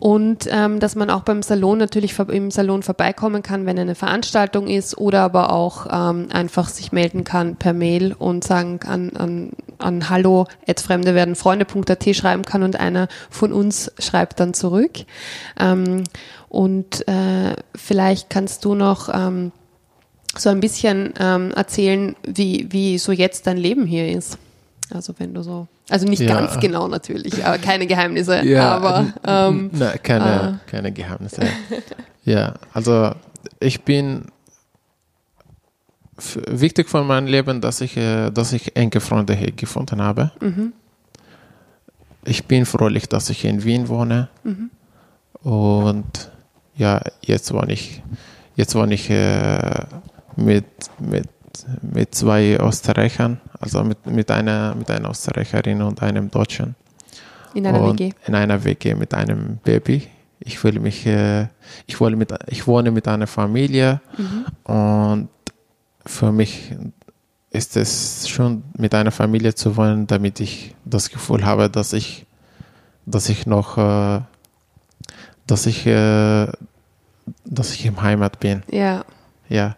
Und 0.00 0.48
ähm, 0.50 0.80
dass 0.80 0.96
man 0.96 1.10
auch 1.10 1.24
beim 1.24 1.42
Salon 1.42 1.76
natürlich 1.76 2.18
im 2.18 2.50
Salon 2.50 2.82
vorbeikommen 2.82 3.42
kann, 3.42 3.66
wenn 3.66 3.78
eine 3.78 3.94
Veranstaltung 3.94 4.66
ist 4.66 4.96
oder 4.96 5.20
aber 5.20 5.52
auch 5.52 5.86
ähm, 5.90 6.28
einfach 6.32 6.70
sich 6.70 6.90
melden 6.90 7.22
kann 7.22 7.56
per 7.56 7.74
Mail 7.74 8.14
und 8.18 8.42
sagen 8.42 8.80
kann 8.80 9.10
an, 9.10 9.50
an 9.76 10.08
hallo 10.08 10.46
at 10.66 10.80
fremdewerdenfreunde.at 10.80 12.16
schreiben 12.16 12.44
kann 12.46 12.62
und 12.62 12.80
einer 12.80 13.08
von 13.28 13.52
uns 13.52 13.92
schreibt 13.98 14.40
dann 14.40 14.54
zurück. 14.54 14.92
Und 16.50 17.06
äh, 17.08 17.54
vielleicht 17.74 18.28
kannst 18.28 18.64
du 18.66 18.74
noch 18.74 19.08
ähm, 19.12 19.52
so 20.36 20.50
ein 20.50 20.60
bisschen 20.60 21.14
ähm, 21.18 21.52
erzählen, 21.52 22.14
wie, 22.26 22.66
wie 22.70 22.98
so 22.98 23.12
jetzt 23.12 23.46
dein 23.46 23.56
Leben 23.56 23.86
hier 23.86 24.10
ist. 24.10 24.36
Also 24.92 25.14
wenn 25.18 25.32
du 25.32 25.42
so, 25.42 25.68
also 25.88 26.06
nicht 26.06 26.20
Ja. 26.20 26.34
ganz 26.40 26.58
genau 26.60 26.88
natürlich, 26.88 27.44
aber 27.44 27.58
keine 27.58 27.86
Geheimnisse, 27.86 28.44
Ja, 28.44 28.70
aber 28.74 29.06
ähm, 29.24 29.70
Na, 29.72 29.96
keine, 29.98 30.58
keine 30.66 30.90
Geheimnisse. 30.90 31.42
ja, 32.24 32.54
also 32.72 33.12
ich 33.60 33.82
bin 33.82 34.24
wichtig 36.48 36.88
für 36.88 37.04
mein 37.04 37.28
Leben, 37.28 37.60
dass 37.60 37.80
ich, 37.80 37.96
äh, 37.96 38.30
dass 38.30 38.52
ich 38.52 38.76
enge 38.76 39.00
Freunde 39.00 39.34
hier 39.34 39.52
gefunden 39.52 40.02
habe. 40.02 40.32
Ich 42.24 42.44
bin 42.46 42.66
fröhlich, 42.66 43.08
dass 43.08 43.30
ich 43.30 43.44
in 43.44 43.62
Wien 43.64 43.88
wohne. 43.88 44.28
Und 45.42 46.30
ja, 46.80 47.00
jetzt 47.20 47.52
wohne 47.52 47.72
ich, 47.72 48.02
jetzt 48.56 48.74
wohne 48.74 48.94
ich 48.94 49.10
äh, 49.10 49.84
mit, 50.36 50.64
mit, 50.98 51.28
mit 51.82 52.14
zwei 52.14 52.56
Österreichern, 52.56 53.38
also 53.60 53.84
mit, 53.84 54.06
mit, 54.06 54.30
einer, 54.30 54.74
mit 54.74 54.90
einer 54.90 55.10
Österreicherin 55.10 55.82
und 55.82 56.02
einem 56.02 56.30
Deutschen 56.30 56.74
in 57.52 57.66
einer 57.66 57.82
und 57.82 58.00
WG. 58.00 58.12
in 58.26 58.34
einer 58.34 58.64
WG 58.64 58.94
mit 58.94 59.12
einem 59.12 59.58
Baby. 59.62 60.08
Ich 60.38 60.58
fühle 60.58 60.80
mich, 60.80 61.06
äh, 61.06 61.48
ich, 61.86 62.00
wohne 62.00 62.16
mit, 62.16 62.32
ich 62.46 62.66
wohne 62.66 62.90
mit 62.90 63.06
einer 63.06 63.26
Familie 63.26 64.00
und 64.64 65.28
für 66.06 66.32
mich 66.32 66.74
ist 67.50 67.76
es 67.76 68.26
schon 68.26 68.62
mit 68.78 68.94
einer 68.94 69.10
Familie 69.10 69.54
zu 69.54 69.76
wohnen, 69.76 70.06
damit 70.06 70.40
ich 70.40 70.74
das 70.86 71.10
Gefühl 71.10 71.44
habe, 71.44 71.68
dass 71.68 71.92
ich, 71.92 72.24
dass 73.04 73.28
ich 73.28 73.44
noch, 73.44 73.76
äh, 73.76 74.20
dass 75.46 75.66
ich, 75.66 75.86
äh, 75.86 76.46
dass 77.44 77.72
ich 77.72 77.84
im 77.86 78.00
Heimat 78.02 78.40
bin. 78.40 78.62
Ja, 78.70 79.04
Ja. 79.48 79.76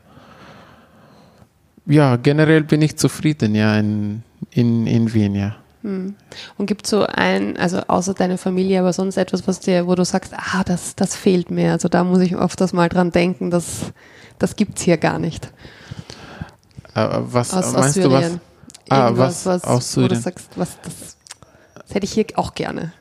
Ja, 1.85 2.14
generell 2.16 2.62
bin 2.62 2.81
ich 2.81 2.96
zufrieden, 2.96 3.57
ja, 3.57 3.77
in, 3.77 4.22
in, 4.53 4.87
in 4.87 5.12
Wien, 5.14 5.35
ja. 5.35 5.57
und 5.83 6.66
gibt 6.66 6.87
so 6.87 7.05
ein, 7.05 7.57
also 7.57 7.79
außer 7.88 8.14
deine 8.14 8.38
Familie, 8.38 8.79
aber 8.79 8.92
sonst 8.92 9.16
etwas, 9.16 9.48
was 9.48 9.59
dir, 9.59 9.88
wo 9.88 9.96
du 9.96 10.05
sagst, 10.05 10.33
ah, 10.37 10.62
das, 10.64 10.94
das 10.94 11.16
fehlt 11.16 11.51
mir. 11.51 11.72
Also 11.72 11.88
da 11.88 12.05
muss 12.05 12.20
ich 12.20 12.37
öfters 12.37 12.72
mal 12.72 12.88
dran 12.88 13.11
denken, 13.11 13.51
das, 13.51 13.92
das 14.38 14.55
gibt's 14.55 14.83
hier 14.83 14.96
gar 14.96 15.18
nicht. 15.18 15.46
Äh, 16.94 17.09
was 17.11 17.53
Aus, 17.53 17.64
aus 17.64 17.72
meinst 17.72 17.96
du 17.96 18.03
Syrien. 18.03 18.40
was? 18.87 18.98
Ah, 18.98 19.11
was 19.14 19.46
was, 19.46 19.64
aus 19.64 19.96
wo 19.96 20.03
du 20.03 20.07
Syrien? 20.07 20.22
sagst, 20.22 20.51
was 20.55 20.79
das, 20.83 21.16
das 21.75 21.94
hätte 21.94 22.05
ich 22.05 22.12
hier 22.12 22.27
auch 22.37 22.55
gerne. 22.55 22.92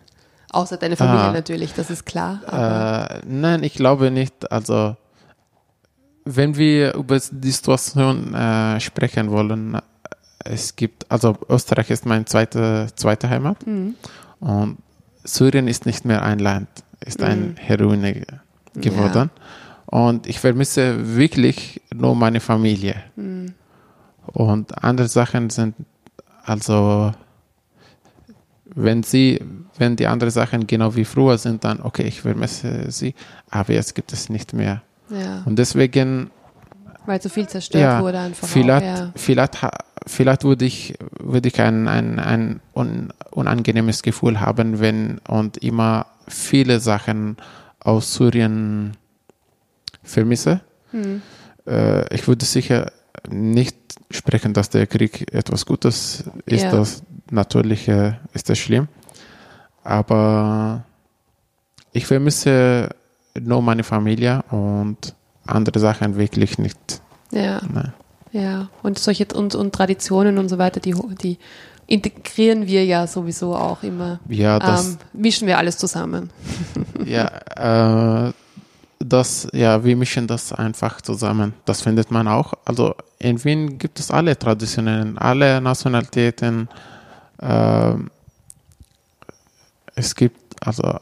Außer 0.52 0.78
deine 0.78 0.96
Familie 0.98 1.28
Ah. 1.30 1.32
natürlich, 1.32 1.74
das 1.74 1.90
ist 1.90 2.06
klar. 2.06 2.40
Äh, 2.52 3.22
nein, 3.26 3.64
ich 3.64 3.74
glaube 3.74 4.12
nicht. 4.12 4.52
Also, 4.52 4.96
wenn 6.26 6.56
wir 6.58 6.94
über 6.96 7.20
die 7.20 7.52
Situation 7.52 8.34
äh, 8.34 8.80
sprechen 8.80 9.32
wollen, 9.32 9.78
es 10.44 10.76
gibt, 10.76 11.10
also 11.10 11.38
Österreich 11.50 11.90
ist 11.90 12.06
meine 12.06 12.26
zweite, 12.26 12.88
zweite 12.96 13.30
Heimat 13.30 13.66
Mhm. 13.66 13.96
und 14.40 14.78
Syrien 15.24 15.68
ist 15.68 15.86
nicht 15.86 16.04
mehr 16.04 16.22
ein 16.24 16.40
Land, 16.40 16.68
ist 17.06 17.22
ein 17.22 17.56
Heroine 17.58 18.26
geworden. 18.74 19.30
Und 19.86 20.26
ich 20.28 20.40
vermisse 20.40 21.16
wirklich 21.16 21.82
nur 21.94 22.16
meine 22.16 22.40
Familie. 22.40 22.96
Und 24.26 24.84
andere 24.84 25.08
Sachen 25.08 25.50
sind, 25.50 25.76
also, 26.44 27.12
wenn 28.66 29.04
sie, 29.04 29.42
wenn 29.82 29.96
die 29.98 30.08
anderen 30.08 30.32
Sachen 30.32 30.68
genau 30.68 30.96
wie 30.96 31.04
früher 31.04 31.38
sind, 31.38 31.66
dann 31.66 31.82
okay, 31.82 32.04
ich 32.04 32.22
vermisse 32.22 32.90
sie, 32.92 33.16
aber 33.50 33.74
jetzt 33.74 33.96
gibt 33.96 34.14
es 34.14 34.30
nicht 34.30 34.54
mehr. 34.54 34.84
ja, 35.10 35.42
Und 35.46 35.58
deswegen, 35.58 36.30
weil 37.06 37.22
so 37.22 37.30
viel 37.30 37.48
zerstört 37.48 37.84
ja, 37.84 38.02
wurde 38.02 38.20
einfach. 38.20 38.48
vielleicht, 38.48 38.86
auch, 38.86 39.00
ja. 39.00 39.12
vielleicht, 39.16 39.58
vielleicht 40.08 40.44
würde 40.44 40.66
ich, 40.66 40.94
würde 41.20 41.50
ich 41.50 41.60
ein, 41.60 41.88
ein, 41.88 42.20
ein 42.20 42.62
un, 42.76 43.12
unangenehmes 43.32 44.04
Gefühl 44.04 44.40
haben, 44.40 44.80
wenn 44.80 45.18
und 45.28 45.58
immer 45.58 46.06
viele 46.28 46.80
Sachen 46.80 47.38
aus 47.80 48.14
Syrien 48.14 48.96
vermisse. 50.04 50.62
Hm. 50.92 51.24
Äh, 51.66 52.14
ich 52.14 52.28
würde 52.28 52.46
sicher 52.46 52.92
nicht 53.28 53.76
sprechen, 54.12 54.54
dass 54.54 54.70
der 54.70 54.86
Krieg 54.86 55.34
etwas 55.34 55.66
Gutes 55.66 56.24
ist. 56.46 56.64
Ja. 56.64 56.72
Das 56.72 57.02
natürlich 57.32 57.88
äh, 57.88 58.14
ist 58.34 58.48
das 58.50 58.60
schlimm. 58.60 58.88
Aber 59.84 60.84
ich 61.92 62.06
vermisse 62.06 62.90
nur 63.40 63.62
meine 63.62 63.84
Familie 63.84 64.44
und 64.52 65.16
andere 65.46 65.80
Sachen 65.80 66.16
wirklich 66.18 66.58
nicht. 66.58 67.02
Ja, 67.32 67.62
Nein. 67.72 67.94
ja. 68.32 68.70
Und 68.84 69.00
solche 69.00 69.26
und, 69.34 69.56
und 69.56 69.74
Traditionen 69.74 70.38
und 70.38 70.50
so 70.50 70.58
weiter, 70.58 70.80
die, 70.80 70.96
die 71.22 71.38
integrieren 71.88 72.68
wir 72.68 72.86
ja 72.86 73.08
sowieso 73.08 73.56
auch 73.56 73.84
immer. 73.84 74.20
Ja, 74.28 74.60
das, 74.60 74.92
ähm, 74.92 74.98
mischen 75.14 75.48
wir 75.48 75.58
alles 75.58 75.78
zusammen. 75.78 76.30
ja, 77.06 78.28
äh, 78.28 78.34
das, 79.00 79.48
ja, 79.52 79.84
wir 79.84 79.96
mischen 79.96 80.28
das 80.28 80.54
einfach 80.54 81.02
zusammen. 81.02 81.54
Das 81.66 81.82
findet 81.82 82.12
man 82.12 82.28
auch. 82.28 82.54
Also 82.66 82.96
in 83.20 83.44
Wien 83.44 83.78
gibt 83.78 84.00
es 84.00 84.12
alle 84.12 84.38
Traditionen, 84.38 85.18
alle 85.18 85.60
Nationalitäten. 85.60 86.70
ähm, 87.42 88.12
es 89.96 90.16
gibt, 90.16 90.66
also 90.66 91.00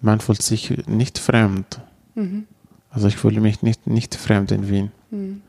man 0.00 0.20
fühlt 0.20 0.42
sich 0.42 0.86
nicht 0.86 1.18
fremd. 1.18 1.80
Mhm. 2.14 2.46
Also 2.90 3.08
ich 3.08 3.16
fühle 3.16 3.40
mich 3.40 3.62
nicht, 3.62 3.86
nicht 3.86 4.14
fremd 4.14 4.50
in 4.50 4.68
Wien. 4.68 4.90
Hm. 5.10 5.42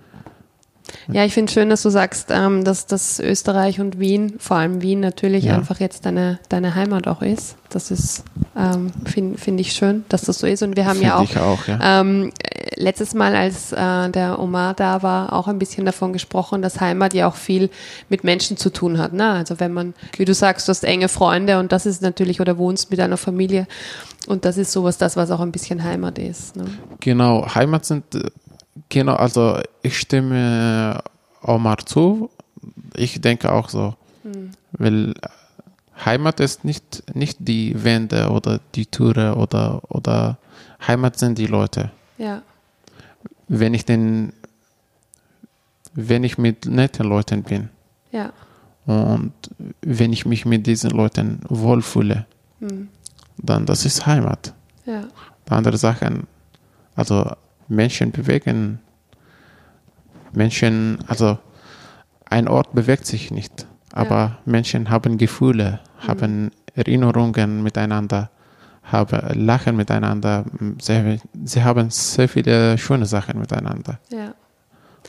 Ja, 1.11 1.25
ich 1.25 1.33
finde 1.33 1.51
schön, 1.51 1.69
dass 1.69 1.81
du 1.81 1.89
sagst, 1.89 2.27
ähm, 2.31 2.63
dass 2.63 2.85
das 2.85 3.19
Österreich 3.19 3.79
und 3.79 3.99
Wien, 3.99 4.35
vor 4.39 4.57
allem 4.57 4.81
Wien 4.81 4.99
natürlich 4.99 5.45
Ja. 5.45 5.55
einfach 5.55 5.79
jetzt 5.79 6.05
deine, 6.05 6.39
deine 6.49 6.75
Heimat 6.75 7.07
auch 7.07 7.21
ist. 7.21 7.55
Das 7.69 7.91
ist, 7.91 8.23
ähm, 8.57 8.91
finde 9.05 9.37
find 9.37 9.59
ich 9.59 9.73
schön, 9.73 10.03
dass 10.09 10.23
das 10.23 10.39
so 10.39 10.47
ist. 10.47 10.63
Und 10.63 10.75
wir 10.75 10.85
haben 10.85 11.01
ja 11.01 11.17
auch, 11.17 11.35
auch, 11.35 11.67
ja. 11.67 12.01
ähm, 12.01 12.31
äh, 12.41 12.81
letztes 12.81 13.13
Mal, 13.13 13.35
als 13.35 13.71
äh, 13.71 14.09
der 14.09 14.39
Omar 14.39 14.73
da 14.73 15.03
war, 15.03 15.33
auch 15.33 15.47
ein 15.47 15.59
bisschen 15.59 15.85
davon 15.85 16.13
gesprochen, 16.13 16.61
dass 16.61 16.79
Heimat 16.81 17.13
ja 17.13 17.27
auch 17.27 17.35
viel 17.35 17.69
mit 18.09 18.23
Menschen 18.23 18.57
zu 18.57 18.71
tun 18.71 18.97
hat. 18.97 19.13
Ne? 19.13 19.29
Also 19.29 19.59
wenn 19.59 19.71
man, 19.73 19.93
wie 20.17 20.25
du 20.25 20.33
sagst, 20.33 20.67
du 20.67 20.71
hast 20.71 20.83
enge 20.83 21.09
Freunde 21.09 21.59
und 21.59 21.71
das 21.71 21.85
ist 21.85 22.01
natürlich, 22.01 22.41
oder 22.41 22.57
wohnst 22.57 22.89
mit 22.89 22.99
einer 22.99 23.17
Familie 23.17 23.67
und 24.27 24.45
das 24.45 24.57
ist 24.57 24.71
sowas, 24.71 24.97
das, 24.97 25.15
was 25.15 25.29
auch 25.31 25.39
ein 25.39 25.51
bisschen 25.51 25.83
Heimat 25.83 26.17
ist. 26.17 26.55
Ne? 26.55 26.65
Genau, 26.99 27.45
Heimat 27.53 27.85
sind, 27.85 28.15
äh, 28.15 28.23
genau, 28.89 29.15
also 29.15 29.59
ich 29.81 29.99
stimme 29.99 31.01
Omar 31.41 31.77
zu. 31.85 32.29
Ich 32.95 33.21
denke 33.21 33.51
auch 33.51 33.69
so. 33.69 33.95
Weil 34.73 35.13
Heimat 36.05 36.39
ist 36.39 36.63
nicht, 36.63 37.03
nicht 37.15 37.37
die 37.39 37.83
Wände 37.83 38.29
oder 38.29 38.59
die 38.75 38.85
Türe 38.85 39.35
oder, 39.35 39.81
oder 39.89 40.37
Heimat 40.87 41.17
sind 41.17 41.37
die 41.37 41.47
Leute. 41.47 41.91
Ja, 42.17 42.41
Wenn 43.47 43.73
ich 43.73 43.85
den, 43.85 44.33
wenn 45.93 46.23
ich 46.23 46.37
mit 46.37 46.65
netten 46.65 47.07
Leuten 47.07 47.43
bin 47.43 47.69
ja, 48.11 48.31
und 48.85 49.33
wenn 49.81 50.13
ich 50.13 50.25
mich 50.25 50.45
mit 50.45 50.67
diesen 50.67 50.91
Leuten 50.91 51.41
wohlfühle, 51.47 52.25
dann 53.37 53.65
das 53.65 53.85
ist 53.85 54.05
Heimat. 54.05 54.53
ja, 54.85 55.07
andere 55.49 55.77
Sachen, 55.77 56.27
also 56.95 57.31
Menschen 57.69 58.11
bewegen, 58.11 58.79
Menschen, 60.33 60.99
also 61.07 61.37
ein 62.25 62.47
Ort 62.47 62.73
bewegt 62.73 63.05
sich 63.05 63.31
nicht, 63.31 63.67
aber 63.93 64.39
Menschen 64.45 64.89
haben 64.89 65.17
Gefühle, 65.17 65.79
haben 66.07 66.51
Erinnerungen 66.75 67.63
miteinander, 67.63 68.29
haben 68.83 69.45
Lachen 69.45 69.75
miteinander, 69.75 70.45
sie, 70.81 71.19
sie 71.43 71.63
haben 71.63 71.89
sehr 71.89 72.27
viele 72.27 72.77
schöne 72.77 73.05
Sachen 73.05 73.39
miteinander 73.39 73.99
ja. 74.11 74.33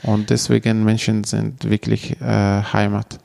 und 0.03 0.31
deswegen 0.31 0.85
Menschen 0.85 1.25
sind 1.25 1.69
wirklich 1.69 2.21
äh, 2.21 2.63
Heimat. 2.73 3.19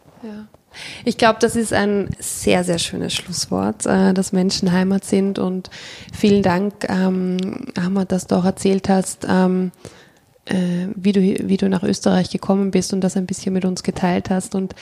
Ich 1.03 1.17
glaube, 1.17 1.38
das 1.39 1.55
ist 1.55 1.73
ein 1.73 2.09
sehr, 2.19 2.63
sehr 2.63 2.79
schönes 2.79 3.13
Schlusswort, 3.13 3.85
äh, 3.85 4.13
dass 4.13 4.31
Menschen 4.31 4.71
Heimat 4.71 5.05
sind. 5.05 5.39
Und 5.39 5.69
vielen 6.13 6.43
Dank, 6.43 6.73
ähm, 6.89 7.67
Ahmad, 7.75 8.11
dass 8.11 8.27
du 8.27 8.35
auch 8.35 8.45
erzählt 8.45 8.89
hast, 8.89 9.25
ähm, 9.29 9.71
äh, 10.45 10.88
wie, 10.95 11.11
du, 11.11 11.21
wie 11.21 11.57
du 11.57 11.69
nach 11.69 11.83
Österreich 11.83 12.29
gekommen 12.29 12.71
bist 12.71 12.93
und 12.93 13.01
das 13.01 13.17
ein 13.17 13.25
bisschen 13.25 13.53
mit 13.53 13.65
uns 13.65 13.83
geteilt 13.83 14.29
hast. 14.29 14.55
Und 14.55 14.75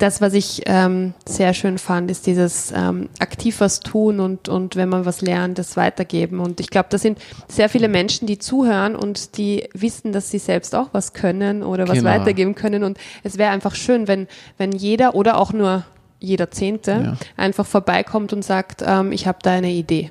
das, 0.00 0.20
was 0.20 0.32
ich 0.34 0.62
ähm, 0.66 1.14
sehr 1.26 1.54
schön 1.54 1.78
fand, 1.78 2.10
ist 2.10 2.26
dieses 2.26 2.72
ähm, 2.74 3.08
aktiv 3.18 3.60
was 3.60 3.80
tun 3.80 4.18
und, 4.18 4.48
und 4.48 4.74
wenn 4.76 4.88
man 4.88 5.04
was 5.04 5.20
lernt, 5.20 5.58
das 5.58 5.76
weitergeben. 5.76 6.40
Und 6.40 6.58
ich 6.58 6.70
glaube, 6.70 6.88
das 6.90 7.02
sind 7.02 7.18
sehr 7.48 7.68
viele 7.68 7.88
Menschen, 7.88 8.26
die 8.26 8.38
zuhören 8.38 8.96
und 8.96 9.36
die 9.36 9.68
wissen, 9.74 10.12
dass 10.12 10.30
sie 10.30 10.38
selbst 10.38 10.74
auch 10.74 10.88
was 10.92 11.12
können 11.12 11.62
oder 11.62 11.86
was 11.86 11.98
Genau. 11.98 12.10
weitergeben 12.10 12.54
können. 12.54 12.82
Und 12.82 12.98
es 13.22 13.36
wäre 13.38 13.50
einfach 13.52 13.74
schön, 13.74 14.08
wenn, 14.08 14.26
wenn 14.58 14.72
jeder 14.72 15.14
oder 15.14 15.38
auch 15.38 15.52
nur 15.52 15.84
jeder 16.18 16.50
Zehnte 16.50 16.90
Ja. 17.04 17.16
einfach 17.36 17.66
vorbeikommt 17.66 18.32
und 18.32 18.44
sagt, 18.44 18.82
ähm, 18.86 19.12
ich 19.12 19.26
habe 19.26 19.38
da 19.42 19.52
eine 19.52 19.70
Idee. 19.70 20.10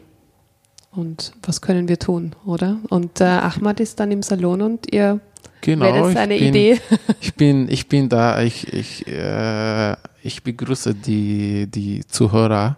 Und 0.92 1.34
was 1.44 1.62
können 1.62 1.88
wir 1.88 2.00
tun, 2.00 2.36
oder? 2.46 2.78
Und 2.90 3.22
äh, 3.22 3.26
Ahmad 3.26 3.80
ist 3.80 4.00
dann 4.00 4.12
im 4.12 4.24
Salon 4.24 4.62
und 4.64 4.92
ihr 4.92 5.20
Genau, 5.62 5.86
werdet 5.86 6.08
ich 6.08 6.14
seine 6.14 6.38
bin, 6.38 6.48
Idee. 6.48 6.82
Ich 7.22 7.34
bin, 7.36 7.70
ich 7.70 7.90
bin 7.90 8.08
da, 8.10 8.42
ich, 8.42 8.72
ich, 8.74 9.08
äh, 9.08 9.96
ich 10.24 10.42
begrüße 10.44 10.96
die, 10.96 11.68
die 11.68 12.06
Zuhörer 12.08 12.78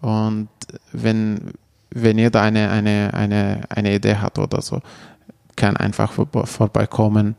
und 0.00 0.48
wenn, 0.92 1.52
wenn 1.90 2.18
jeder 2.18 2.42
eine, 2.42 2.70
eine, 2.70 3.10
eine, 3.14 3.62
eine 3.68 3.94
Idee 3.94 4.16
hat 4.16 4.38
oder 4.38 4.62
so, 4.62 4.80
kann 5.56 5.76
einfach 5.76 6.12
vor- 6.12 6.46
vorbeikommen 6.46 7.34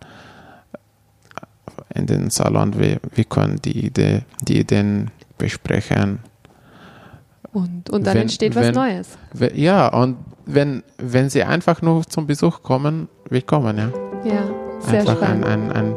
in 1.93 2.05
den 2.07 2.29
Salon. 2.29 2.77
Wir, 2.77 2.99
wir 3.13 3.23
können 3.25 3.59
die, 3.63 3.85
Idee, 3.87 4.21
die 4.41 4.59
Ideen 4.59 5.11
besprechen. 5.37 6.19
Und, 7.53 7.89
und 7.89 8.05
dann 8.05 8.15
Wenn- 8.15 8.21
entsteht 8.23 8.55
was 8.55 8.67
wenn- 8.67 8.75
Neues. 8.75 9.17
Ja, 9.55 9.87
und 9.87 10.17
wenn, 10.45 10.83
wenn 10.97 11.29
sie 11.29 11.43
einfach 11.43 11.81
nur 11.81 12.05
zum 12.05 12.27
Besuch 12.27 12.61
kommen, 12.61 13.07
willkommen, 13.29 13.77
ja. 13.77 13.89
Ja, 14.23 14.43
sehr 14.79 14.99
einfach 15.01 15.21
ein, 15.21 15.41
spannend. 15.43 15.45
ein, 15.45 15.71
ein, 15.71 15.95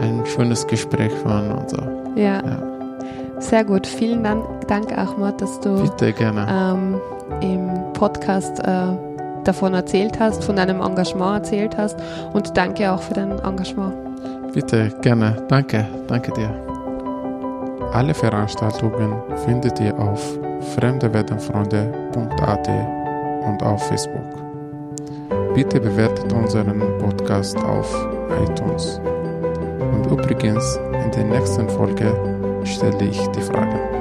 ein 0.00 0.26
schönes 0.26 0.66
Gespräch 0.66 1.12
führen 1.12 1.52
und 1.52 1.70
so. 1.70 1.78
ja. 2.16 2.42
Ja. 2.44 3.40
sehr 3.40 3.64
gut. 3.64 3.86
Vielen 3.86 4.22
Dank, 4.22 4.96
Ahmad, 4.96 5.40
dass 5.40 5.58
du 5.60 5.82
Bitte 5.82 6.14
ähm, 6.20 7.00
im 7.40 7.92
Podcast 7.94 8.60
äh, 8.60 8.82
davon 9.44 9.74
erzählt 9.74 10.18
hast, 10.20 10.44
von 10.44 10.56
deinem 10.56 10.80
Engagement 10.80 11.44
erzählt 11.44 11.76
hast 11.76 11.98
und 12.32 12.56
danke 12.56 12.90
auch 12.92 13.00
für 13.02 13.14
dein 13.14 13.38
Engagement. 13.40 13.94
Bitte 14.52 14.90
gerne. 15.00 15.36
Danke. 15.48 15.86
Danke 16.08 16.32
dir. 16.32 16.50
Alle 17.92 18.14
Veranstaltungen 18.14 19.14
findet 19.44 19.80
ihr 19.80 19.98
auf 19.98 20.38
fremdewerdenfreunde.at 20.76 22.68
und 23.46 23.62
auf 23.62 23.86
Facebook. 23.88 24.39
Bitte 25.54 25.80
bewertet 25.80 26.32
unseren 26.32 26.78
Podcast 26.98 27.56
auf 27.58 27.92
iTunes. 28.42 29.00
Und 29.00 30.06
übrigens, 30.10 30.78
in 31.04 31.10
der 31.10 31.24
nächsten 31.24 31.68
Folge 31.68 32.12
stelle 32.64 33.04
ich 33.04 33.20
die 33.28 33.42
Frage. 33.42 33.99